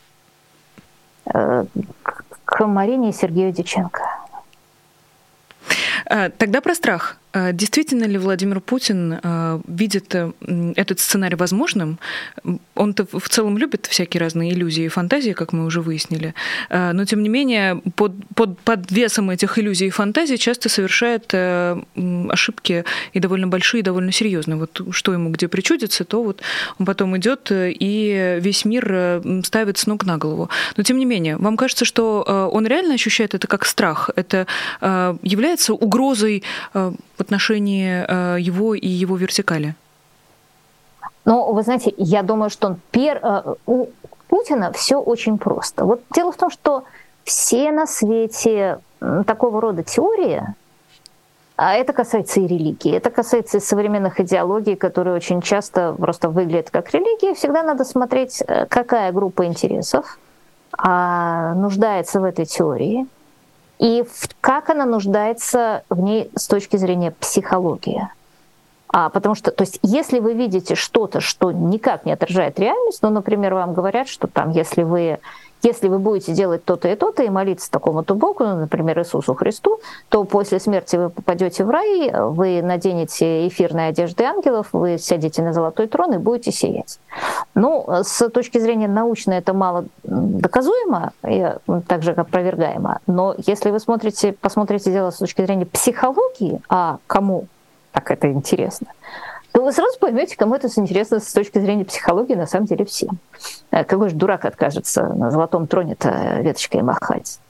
[1.33, 1.65] Э,
[2.45, 4.03] к Марине и Сергею Диченко.
[6.07, 7.20] Э, тогда про страх.
[7.33, 10.33] А действительно ли Владимир Путин а, видит э,
[10.75, 11.99] этот сценарий возможным?
[12.75, 16.35] Он-то в целом любит всякие разные иллюзии и фантазии, как мы уже выяснили,
[16.71, 21.81] но тем не менее под, под, под весом этих иллюзий и фантазий часто совершает э,
[22.29, 24.57] ошибки и довольно большие, и довольно серьезные.
[24.57, 26.41] Вот что ему где причудится, то вот
[26.79, 30.49] он потом идет э, и весь мир ставит с ног на голову.
[30.77, 34.11] Но тем не менее, вам кажется, что он реально ощущает это как страх?
[34.17, 34.47] Это
[34.81, 36.43] является угрозой
[37.21, 39.75] в отношении э, его и его вертикали?
[41.27, 43.21] Ну, вы знаете, я думаю, что он пер...
[43.23, 43.89] Э, у
[44.29, 45.85] Путина все очень просто.
[45.85, 46.85] Вот дело в том, что
[47.25, 48.79] все на свете
[49.27, 50.43] такого рода теории,
[51.57, 56.71] а это касается и религии, это касается и современных идеологий, которые очень часто просто выглядят
[56.71, 57.35] как религия.
[57.35, 60.19] Всегда надо смотреть, э, какая группа интересов
[60.73, 63.07] а, нуждается в этой теории–
[63.81, 64.05] и
[64.41, 68.09] как она нуждается в ней с точки зрения психологии.
[68.93, 73.09] А, потому что, то есть, если вы видите что-то, что никак не отражает реальность, ну,
[73.09, 75.21] например, вам говорят, что там, если вы
[75.63, 79.81] если вы будете делать то-то и то-то и молиться такому-то Богу, ну, например, Иисусу Христу,
[80.09, 85.53] то после смерти вы попадете в рай, вы наденете эфирные одежды ангелов, вы сядете на
[85.53, 86.99] золотой трон и будете сиять.
[87.55, 91.53] Ну, с точки зрения научной это мало доказуемо, и
[91.87, 97.47] также опровергаемо, но если вы смотрите, посмотрите дело с точки зрения психологии, а кому
[97.93, 98.89] так это интересно,
[99.53, 103.19] то вы сразу поймете, кому это интересно с точки зрения психологии, на самом деле всем.
[103.71, 107.41] Э, какой же дурак откажется на золотом троне-то веточкой махать?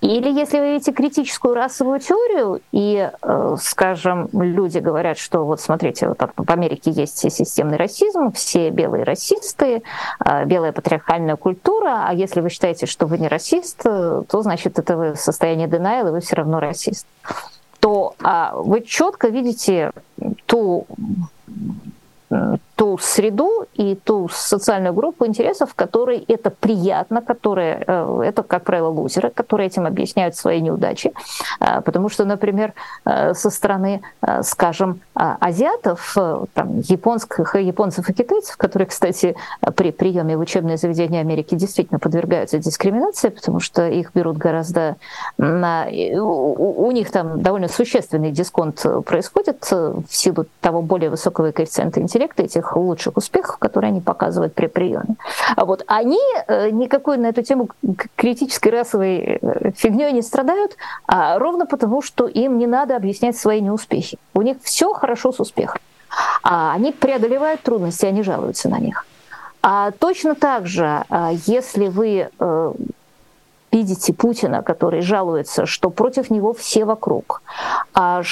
[0.00, 6.08] Или если вы видите критическую расовую теорию, и, э, скажем, люди говорят, что вот смотрите,
[6.08, 9.82] вот в Америке есть системный расизм, все белые расисты,
[10.24, 14.96] э, белая патриархальная культура, а если вы считаете, что вы не расист, то значит это
[14.96, 17.06] вы в состоянии denial, и вы все равно расист
[17.82, 19.90] то а, вы четко видите
[20.46, 20.86] ту,
[22.82, 28.88] ту среду и ту социальную группу интересов, которой это приятно, которые, э, это, как правило,
[28.88, 31.12] лузеры, которые этим объясняют свои неудачи.
[31.60, 32.72] А, потому что, например,
[33.04, 36.16] э, со стороны, э, скажем, азиатов,
[36.54, 39.36] там, японских, японцев и китайцев, которые, кстати,
[39.76, 44.96] при приеме в учебные заведения Америки действительно подвергаются дискриминации, потому что их берут гораздо
[45.38, 45.86] на...
[45.88, 52.71] У них там довольно существенный дисконт происходит в силу того более высокого коэффициента интеллекта, этих
[52.80, 55.16] лучших успехов, которые они показывают при приеме.
[55.56, 57.68] А вот они э, никакой на эту тему
[58.16, 63.60] критической расовой э, фигней не страдают, а ровно потому, что им не надо объяснять свои
[63.60, 64.18] неуспехи.
[64.34, 65.80] У них все хорошо с успехом.
[66.42, 69.06] А они преодолевают трудности, они жалуются на них.
[69.62, 72.72] А точно так же, а, если вы э,
[73.70, 77.42] видите Путина, который жалуется, что против него все вокруг,
[77.94, 78.22] а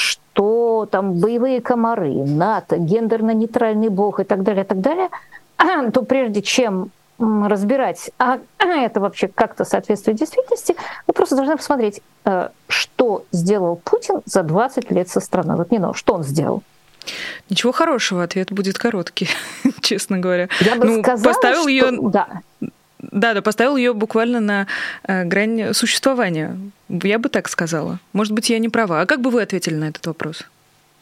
[0.41, 5.11] что там боевые комары, НАТО, гендерно-нейтральный бог и так далее, так далее,
[5.93, 10.76] то прежде чем разбирать, а это вообще как-то соответствует действительности,
[11.07, 15.57] вы просто должны посмотреть, э, что сделал Путин за 20 лет со страной.
[15.57, 16.62] Вот не но, что он сделал?
[17.51, 19.28] Ничего хорошего, ответ будет короткий,
[19.82, 20.49] честно говоря.
[20.61, 21.68] Я бы ну, сказала, поставил что...
[21.68, 21.99] ее...
[22.01, 22.41] Да.
[23.03, 24.66] Да, да, поставил ее буквально на
[25.07, 26.59] э, грань существования.
[26.88, 27.98] Я бы так сказала.
[28.12, 29.01] Может быть, я не права.
[29.01, 30.44] А как бы вы ответили на этот вопрос?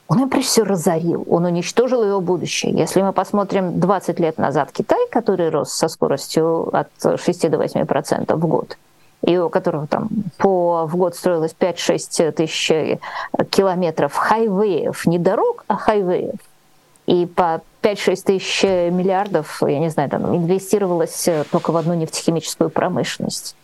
[0.08, 2.72] Он прежде всего разорил, он уничтожил его будущее.
[2.72, 6.88] Если мы посмотрим 20 лет назад Китай, который рос со скоростью от
[7.20, 8.78] 6 до 8 процентов в год,
[9.22, 12.72] и у которого там по, в год строилось 5-6 тысяч
[13.50, 16.40] километров хайвеев, не дорог, а хайвеев,
[17.08, 22.68] и по 5-6 тысяч миллиардов, я не знаю, там инвестировалось э, только в одну нефтехимическую
[22.68, 23.56] промышленность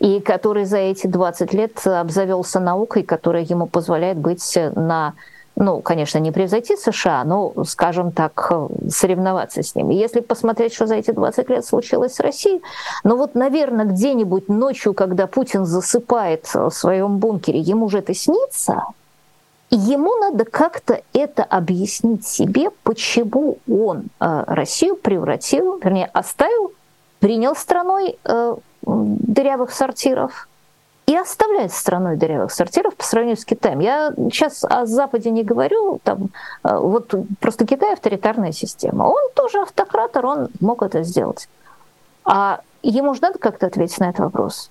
[0.00, 5.14] и который за эти 20 лет обзавелся наукой, которая ему позволяет быть на
[5.56, 8.50] ну, конечно, не превзойти США, но, скажем так,
[8.88, 9.92] соревноваться с ними.
[9.92, 12.62] Если посмотреть, что за эти 20 лет случилось с Россией,
[13.04, 18.84] ну вот, наверное, где-нибудь ночью, когда Путин засыпает в своем бункере, ему же это снится–
[18.94, 18.99] и
[19.76, 26.72] ему надо как-то это объяснить себе, почему он э, Россию превратил, вернее, оставил,
[27.20, 30.48] принял страной э, дырявых сортиров
[31.06, 33.80] и оставляет страной дырявых сортиров по сравнению с Китаем.
[33.80, 36.30] Я сейчас о Западе не говорю, там,
[36.64, 39.04] э, вот просто Китай авторитарная система.
[39.04, 41.48] Он тоже автократор, он мог это сделать.
[42.24, 44.70] А ему же надо как-то ответить на этот вопрос.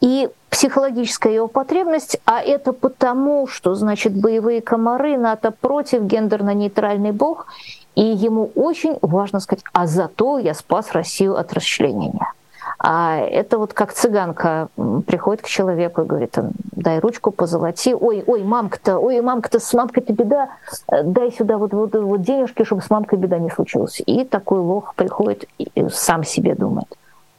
[0.00, 7.46] И психологическая его потребность, а это потому, что, значит, боевые комары, НАТО против, гендерно-нейтральный бог,
[7.94, 12.32] и ему очень важно сказать, а зато я спас Россию от расчленения.
[12.78, 14.68] А это вот как цыганка
[15.06, 16.34] приходит к человеку и говорит,
[16.72, 20.48] дай ручку, позолоти, ой, ой, мамка-то, ой, мамка-то, с мамкой-то беда,
[20.88, 24.00] дай сюда вот, вот, вот денежки, чтобы с мамкой беда не случилась.
[24.04, 26.88] И такой лох приходит и сам себе думает,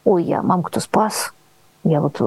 [0.06, 1.34] ой, я мамку-то спас,
[1.84, 2.22] я вот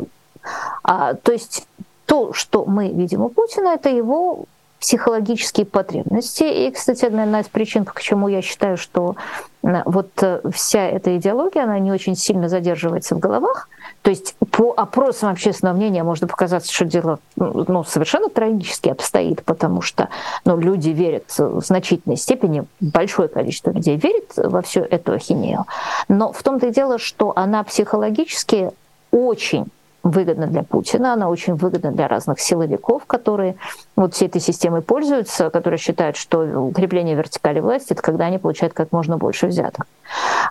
[0.83, 1.67] а, то есть
[2.07, 4.47] то, что мы видим у Путина, это его
[4.85, 6.45] психологические потребности.
[6.45, 9.17] И, кстати, одна из причин, почему я считаю, что
[9.63, 13.71] вот э, вся эта идеология, она не очень сильно задерживается в головах.
[14.03, 19.81] То есть по опросам общественного мнения можно показаться, что дело ну, совершенно трагически обстоит, потому
[19.81, 20.11] что
[20.45, 25.65] ну, люди верят в значительной степени, большое количество людей верит во всю эту ахинею.
[26.09, 28.71] Но в том-то и дело, что она психологически
[29.11, 29.65] очень
[30.05, 33.57] выгодна для Путина, она очень выгодна для разных силовиков, которые
[33.97, 38.75] вот всей этой системой пользуются, которые считают, что укрепление вертикали власти— это когда они получают
[38.75, 39.87] как можно больше взяток.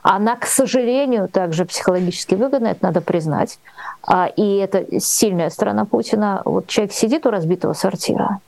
[0.02, 3.60] Она, к сожалению, также психологически выгодна, это надо признать.
[4.02, 6.42] А, и это сильная сторона Путина.
[6.46, 8.40] Вот человек сидит у разбитого сортира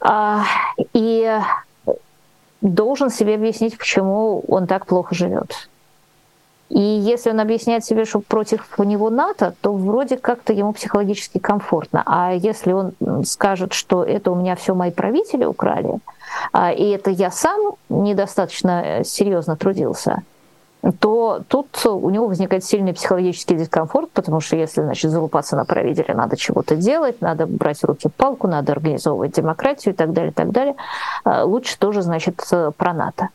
[0.00, 0.44] а,
[0.92, 1.40] и
[2.60, 5.68] должен себе объяснить, почему он так плохо живет.
[6.70, 12.02] И если он объясняет себе, что против него НАТО, то вроде как-то ему психологически комфортно.
[12.06, 12.92] А если он
[13.24, 15.98] скажет, что это у меня все мои правители украли,
[16.52, 20.22] а, и это я сам недостаточно э, серьезно трудился,
[21.00, 26.14] то тут у него возникает сильный психологический дискомфорт, потому что если, значит, залупаться на правителя,
[26.14, 30.34] надо чего-то делать, надо брать в руки палку, надо организовывать демократию и так далее, и
[30.34, 30.74] так далее.
[31.24, 33.28] А, лучше тоже, значит, э, про НАТО.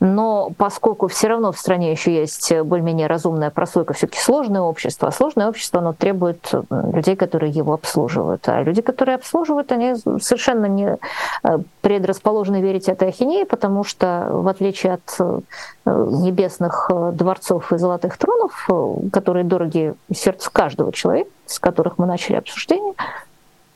[0.00, 5.12] Но поскольку все равно в стране еще есть более-менее разумная прослойка, все-таки сложное общество, а
[5.12, 8.48] сложное общество оно требует людей, которые его обслуживают.
[8.48, 10.96] А люди, которые обслуживают, они совершенно не
[11.42, 15.40] э, предрасположены верить этой ахинеи, потому что, в отличие от э,
[15.84, 18.68] небесных э, дворцов и золотых тронов,
[19.12, 22.94] которые дороги сердцу каждого человека, с которых мы начали обсуждение,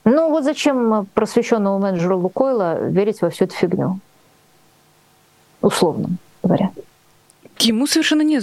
[0.04, 3.98] ну вот зачем просвещенному менеджеру Лукойла верить во всю эту фигню?
[5.62, 6.10] Условно.
[6.42, 6.70] говоря.
[7.58, 8.40] Ему совершенно не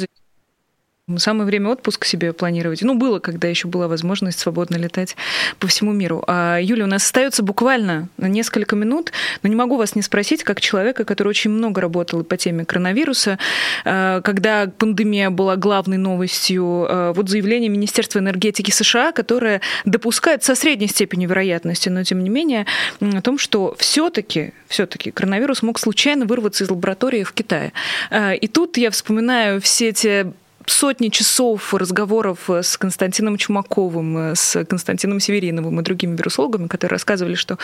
[1.18, 2.82] Самое время отпуск себе планировать.
[2.82, 5.16] Ну, было, когда еще была возможность свободно летать
[5.58, 6.24] по всему миру.
[6.28, 10.62] А, Юля, у нас остается буквально несколько минут, но не могу вас не спросить, как
[10.62, 13.40] человека, который очень много работал по теме коронавируса,
[13.86, 20.54] а, когда пандемия была главной новостью, а, вот заявление Министерства энергетики США, которое допускает со
[20.54, 22.66] средней степенью вероятности, но тем не менее,
[23.02, 27.72] о том, что все-таки все-таки коронавирус мог случайно вырваться из лаборатории в Китае.
[28.12, 30.32] И тут я вспоминаю все те
[30.72, 37.58] сотни часов разговоров с Константином Чумаковым, с Константином Севериновым и другими вирусологами, которые рассказывали, что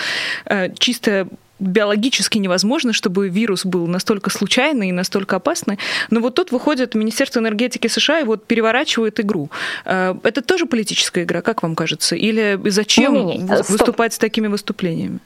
[0.45, 1.27] э, чисто
[1.59, 5.79] биологически невозможно, чтобы вирус был настолько случайный и настолько опасный.
[6.09, 9.49] Но вот тут выходит Министерство энергетики США и вот переворачивает игру.
[9.85, 12.15] Э, это тоже политическая игра, как вам кажется?
[12.15, 13.63] Или зачем не, не, не.
[13.69, 15.19] выступать с такими выступлениями?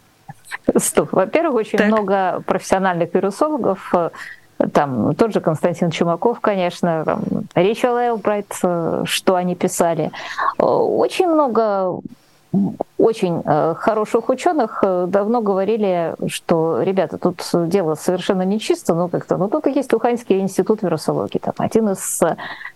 [0.77, 1.13] Стоп.
[1.13, 1.87] Во-первых, очень так.
[1.87, 4.09] много профессиональных вирусологов э,
[4.73, 7.23] там тот же Константин Чумаков, конечно, там,
[7.55, 10.11] Ричард Элбрайт, э, что они писали.
[10.57, 11.99] Э, очень много
[12.97, 19.49] очень э, хороших ученых давно говорили, что, ребята, тут дело совершенно нечисто, но как-то, ну
[19.49, 22.19] тут есть Уханьский институт вирусологии, там один из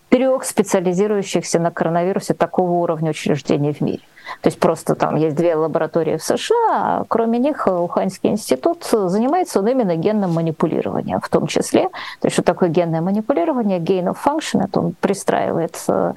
[0.09, 4.01] трех специализирующихся на коронавирусе такого уровня учреждений в мире.
[4.41, 9.59] То есть просто там есть две лаборатории в США, а кроме них Уханьский институт занимается
[9.59, 11.89] он именно генным манипулированием в том числе.
[12.19, 13.79] То есть что такое генное манипулирование?
[13.79, 16.13] Gain of function, это он пристраивает э,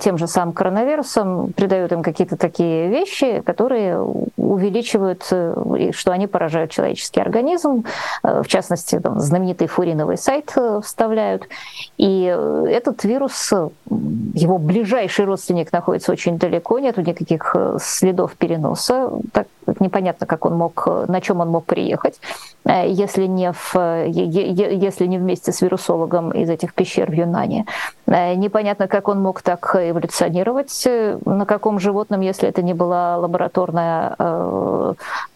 [0.00, 4.00] тем же самым коронавирусом, придает им какие-то такие вещи, которые
[4.36, 7.84] увеличивают, э, что они поражают человеческий организм.
[8.22, 11.48] Э, в частности, там, знаменитый фуриновый сайт вставляют.
[11.96, 12.24] И
[12.68, 13.52] этот вирус,
[13.90, 19.10] его ближайший родственник находится очень далеко, нет никаких никаких э, следов переноса.
[19.32, 19.46] Так
[19.80, 22.20] непонятно, как он мог, на чем он мог приехать,
[22.64, 23.74] э, если не, в,
[24.06, 27.66] если не вместе с вирусологом из этих пещер в Юнане.
[28.06, 30.88] Э, непонятно, как он мог так эволюционировать,
[31.24, 34.16] на каком животном, если это не была лабораторная,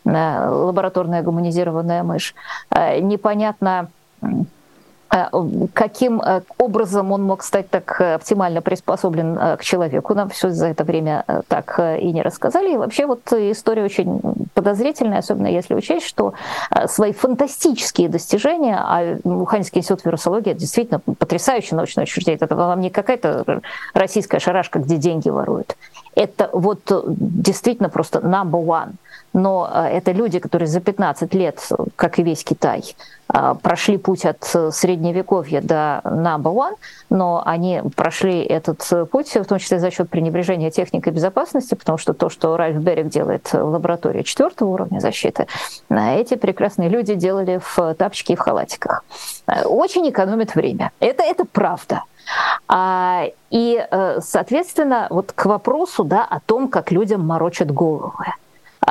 [0.04, 2.34] лабораторная гуманизированная мышь.
[3.00, 3.88] Непонятно,
[4.22, 4.26] Э,
[5.74, 10.14] каким э, образом он мог стать так э, оптимально приспособлен к человеку.
[10.14, 12.74] Нам все за это время так и не рассказали.
[12.74, 14.20] И вообще вот история очень
[14.54, 16.34] подозрительная, особенно если учесть, что
[16.86, 23.62] свои фантастические достижения, а Уханьский институт вирусологии действительно потрясающее научное учреждение, это вам не какая-то
[23.94, 25.76] российская шарашка, где деньги воруют.
[26.14, 28.92] Это вот действительно просто number one–
[29.32, 32.82] но э, это люди, которые за 15 лет, как и весь Китай,
[33.32, 34.42] э, прошли путь от
[34.74, 36.74] средневековья до number one,
[37.10, 42.12] но они прошли этот путь, в том числе за счет пренебрежения техникой безопасности, потому что
[42.12, 45.46] то, что Ральф Берег делает в лаборатории четвертого уровня защиты,
[45.88, 49.04] э, эти прекрасные люди делали в тапочке и в халатиках.
[49.64, 50.90] Очень экономит время.
[51.00, 52.02] Это, это правда.
[52.68, 53.84] А, и,
[54.20, 58.26] соответственно, вот к вопросу да, о том, как людям морочат головы.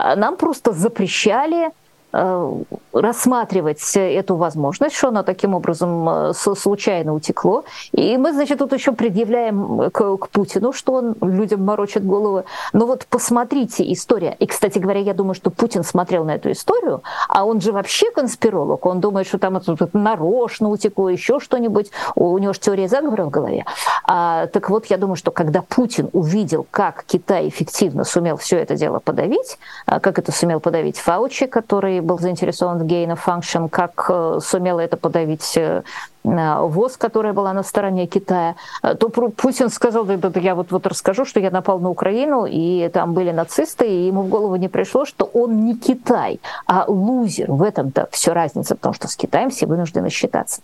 [0.01, 1.69] А нам просто запрещали
[2.11, 7.65] рассматривать эту возможность, что она таким образом э, случайно утекло.
[7.91, 12.45] И мы, значит, тут еще предъявляем к, к Путину, что он людям морочит головы.
[12.73, 14.35] Но вот посмотрите, история.
[14.39, 18.09] И, кстати говоря, я думаю, что Путин смотрел на эту историю, а он же вообще
[18.11, 18.85] конспиролог.
[18.87, 21.91] Он думает, что там это нарочно утекло, еще что-нибудь.
[22.15, 23.65] У него же теория заговора в голове.
[24.05, 28.75] А, так вот, я думаю, что когда Путин увидел, как Китай эффективно сумел все это
[28.75, 33.69] дело подавить, а как это сумел подавить Фаучи, который был заинтересован в gain of function,
[33.69, 35.83] как э, сумела это подавить э,
[36.23, 40.85] Э, ВОЗ, которая была на стороне Китая, то Путин сказал, да, да, я вот, вот
[40.87, 44.67] расскажу, что я напал на Украину, и там были нацисты, и ему в голову не
[44.67, 47.51] пришло, что он не Китай, а лузер.
[47.51, 50.61] В этом-то все разница, потому что с Китаем все вынуждены считаться.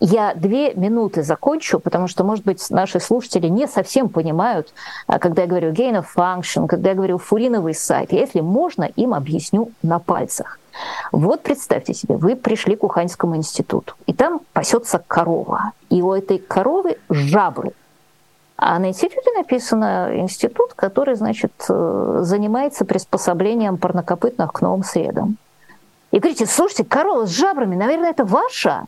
[0.00, 4.72] Я две минуты закончу, потому что, может быть, наши слушатели не совсем понимают,
[5.06, 8.12] когда я говорю gain of function, когда я говорю фуриновый сайт.
[8.12, 10.58] Если можно, им объясню на пальцах.
[11.12, 16.38] Вот представьте себе, вы пришли к Уханьскому институту, и там пасется корова, и у этой
[16.38, 17.72] коровы жабры.
[18.58, 25.36] А на институте написано институт, который, значит, э, занимается приспособлением парнокопытных к новым средам.
[26.10, 28.86] И говорите, слушайте, корова с жабрами, наверное, это ваша?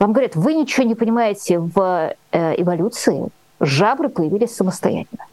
[0.00, 3.28] Вам говорят, вы ничего не понимаете в э, эволюции.
[3.60, 5.24] Жабры появились самостоятельно.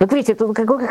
[0.00, 0.88] Вот видите, тут как, как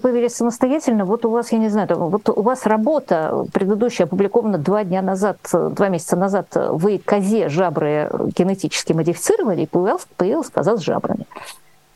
[0.00, 4.84] появились самостоятельно, вот у вас, я не знаю, вот у вас работа предыдущая опубликована два
[4.84, 10.80] дня назад, два месяца назад, вы козе жабры генетически модифицировали, и появилась, появилась коза с
[10.80, 11.26] жабрами.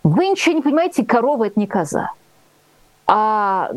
[0.02, 2.10] Вы ничего не понимаете, корова– это не коза.
[3.06, 3.70] А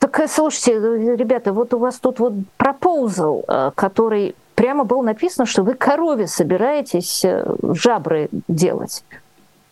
[0.00, 0.74] так, слушайте,
[1.14, 3.44] ребята, вот у вас тут вот пропозал,
[3.76, 7.44] который прямо было написано, что вы корове собираетесь э,
[7.74, 9.04] жабры делать.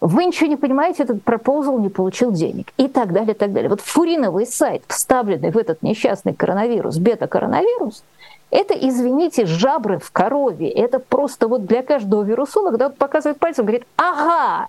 [0.07, 2.73] Вы ничего не понимаете, этот пропозал не получил денег.
[2.77, 3.69] И так далее, и так далее.
[3.69, 8.05] Вот фуриновый сайт, вставленный в этот несчастный коронавирус, бета-коронавирус,
[8.53, 10.69] это, извините, жабры в корове.
[10.71, 14.69] Это просто вот для каждого вирусолога, когда он показывает пальцем, говорит, ага,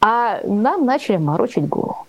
[0.00, 2.06] а нам начали морочить голову.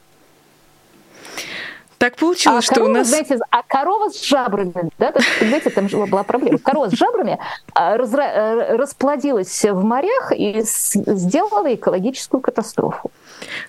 [2.03, 3.07] Так получилось, а что корова, у нас...
[3.07, 6.57] Знаете, а корова с жабрами, да, знаете, там была проблема.
[6.57, 7.39] Корова с жабрами
[7.73, 8.25] а, разра...
[8.25, 13.09] Э, расплодилась в морях и сделала экологическую катастрофу.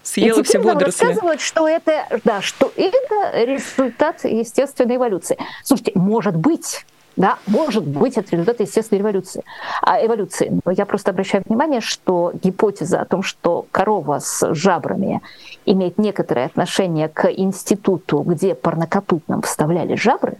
[0.02, 1.04] Съела и все водоросли.
[1.04, 5.38] рассказывают, что это, да, что это результат естественной эволюции.
[5.62, 6.84] Слушайте, может быть,
[7.16, 9.44] да, может быть, это результат естественной эволюции.
[9.82, 10.60] А, эволюции.
[10.64, 15.20] Но я просто обращаю внимание, что гипотеза о том, что корова с жабрами
[15.64, 20.36] имеет некоторое отношение к институту, где парнокопытным вставляли жабры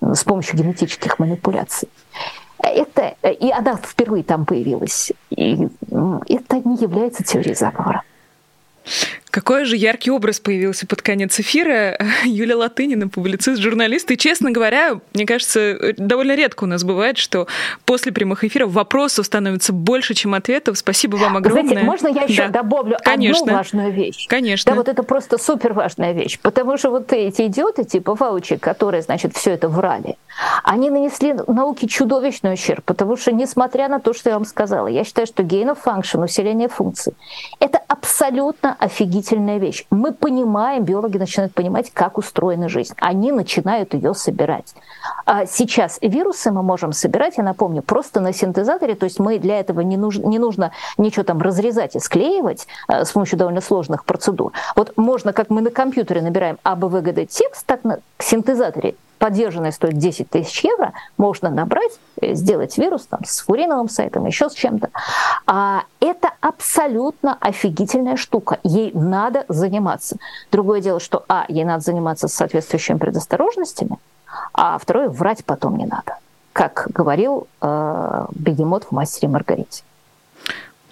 [0.00, 1.88] с помощью генетических манипуляций,
[2.58, 5.68] это, и она впервые там появилась, и
[6.28, 8.02] это не является теорией заговора.
[9.38, 11.96] Какой же яркий образ появился под конец эфира.
[12.24, 14.10] Юлия Латынина, публицист, журналист.
[14.10, 17.46] И, честно говоря, мне кажется, довольно редко у нас бывает, что
[17.84, 20.76] после прямых эфиров вопросов становится больше, чем ответов.
[20.76, 21.68] Спасибо вам огромное.
[21.68, 22.62] Знаете, можно я еще да.
[22.62, 23.44] добавлю Конечно.
[23.44, 24.26] одну важную вещь?
[24.26, 24.72] Конечно.
[24.72, 26.40] Да, вот это просто супер важная вещь.
[26.42, 30.16] Потому что вот эти идиоты типа Фаучи, которые, значит, все это врали,
[30.64, 35.04] они нанесли науке чудовищный ущерб, потому что, несмотря на то, что я вам сказала, я
[35.04, 37.14] считаю, что gain of function, усиление функций,
[37.60, 38.76] это абсолютно
[39.28, 39.86] офигительная вещь.
[39.90, 42.94] Мы понимаем, биологи начинают понимать, как устроена жизнь.
[42.98, 44.74] Они начинают ее собирать.
[45.26, 49.60] А сейчас вирусы мы можем собирать, я напомню, просто на синтезаторе, то есть мы для
[49.60, 54.04] этого не нужно, не нужно ничего там разрезать и склеивать э, с помощью довольно сложных
[54.04, 54.52] процедур.
[54.76, 60.30] Вот можно, как мы на компьютере набираем АБВГД текст, так на синтезаторе поддержанная стоит 10
[60.30, 64.90] тысяч евро, можно набрать, э, сделать вирус там, с фуриновым сайтом, еще с чем-то.
[65.46, 68.58] А это абсолютно офигительная штука.
[68.62, 70.16] Ей надо заниматься.
[70.50, 73.98] Другое дело, что, а, ей надо заниматься с соответствующими предосторожностями,
[74.52, 76.18] а второе, врать потом не надо.
[76.52, 79.82] Как говорил э, бегемот в «Мастере Маргарите».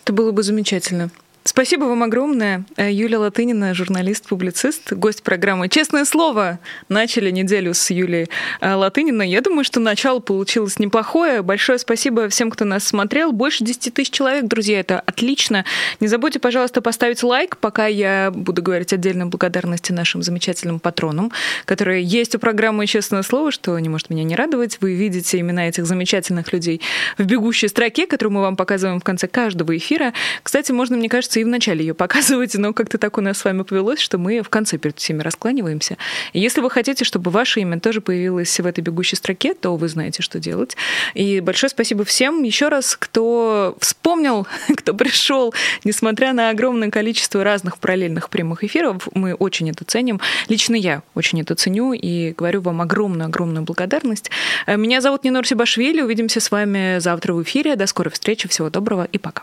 [0.04, 1.10] Это было бы замечательно.
[1.46, 2.64] Спасибо вам огромное.
[2.76, 6.58] Э, Юлия Латынина, журналист-публицист, гость программы «Честное слово».
[6.88, 8.28] Начали неделю с Юлией
[8.60, 9.28] э, Латыниной.
[9.30, 11.42] Я думаю, что начало получилось неплохое.
[11.42, 13.30] Большое спасибо всем, кто нас смотрел.
[13.30, 15.64] Больше 10 тысяч человек, друзья, это отлично.
[16.00, 21.30] Не забудьте, пожалуйста, поставить лайк, пока я буду говорить отдельно благодарности нашим замечательным патронам,
[21.64, 24.78] которые есть у программы «Честное слово», что не может меня не радовать.
[24.80, 26.80] Вы видите имена этих замечательных людей
[27.18, 30.12] в бегущей строке, которую мы вам показываем в конце каждого эфира.
[30.42, 33.44] Кстати, можно, мне кажется, и в начале ее показывать, но как-то так у нас с
[33.44, 35.96] вами повелось, что мы в конце перед всеми раскланиваемся.
[36.32, 40.22] Если вы хотите, чтобы ваше имя тоже появилось в этой бегущей строке, то вы знаете,
[40.22, 40.76] что делать.
[41.14, 47.78] И большое спасибо всем еще раз, кто вспомнил, кто пришел, несмотря на огромное количество разных
[47.78, 50.20] параллельных прямых эфиров, мы очень это ценим.
[50.48, 54.30] Лично я очень это ценю и говорю вам огромную-огромную благодарность.
[54.66, 56.02] Меня зовут Нинор Сибашвили.
[56.02, 57.76] Увидимся с вами завтра в эфире.
[57.76, 58.48] До скорой встречи.
[58.48, 59.42] Всего доброго и пока.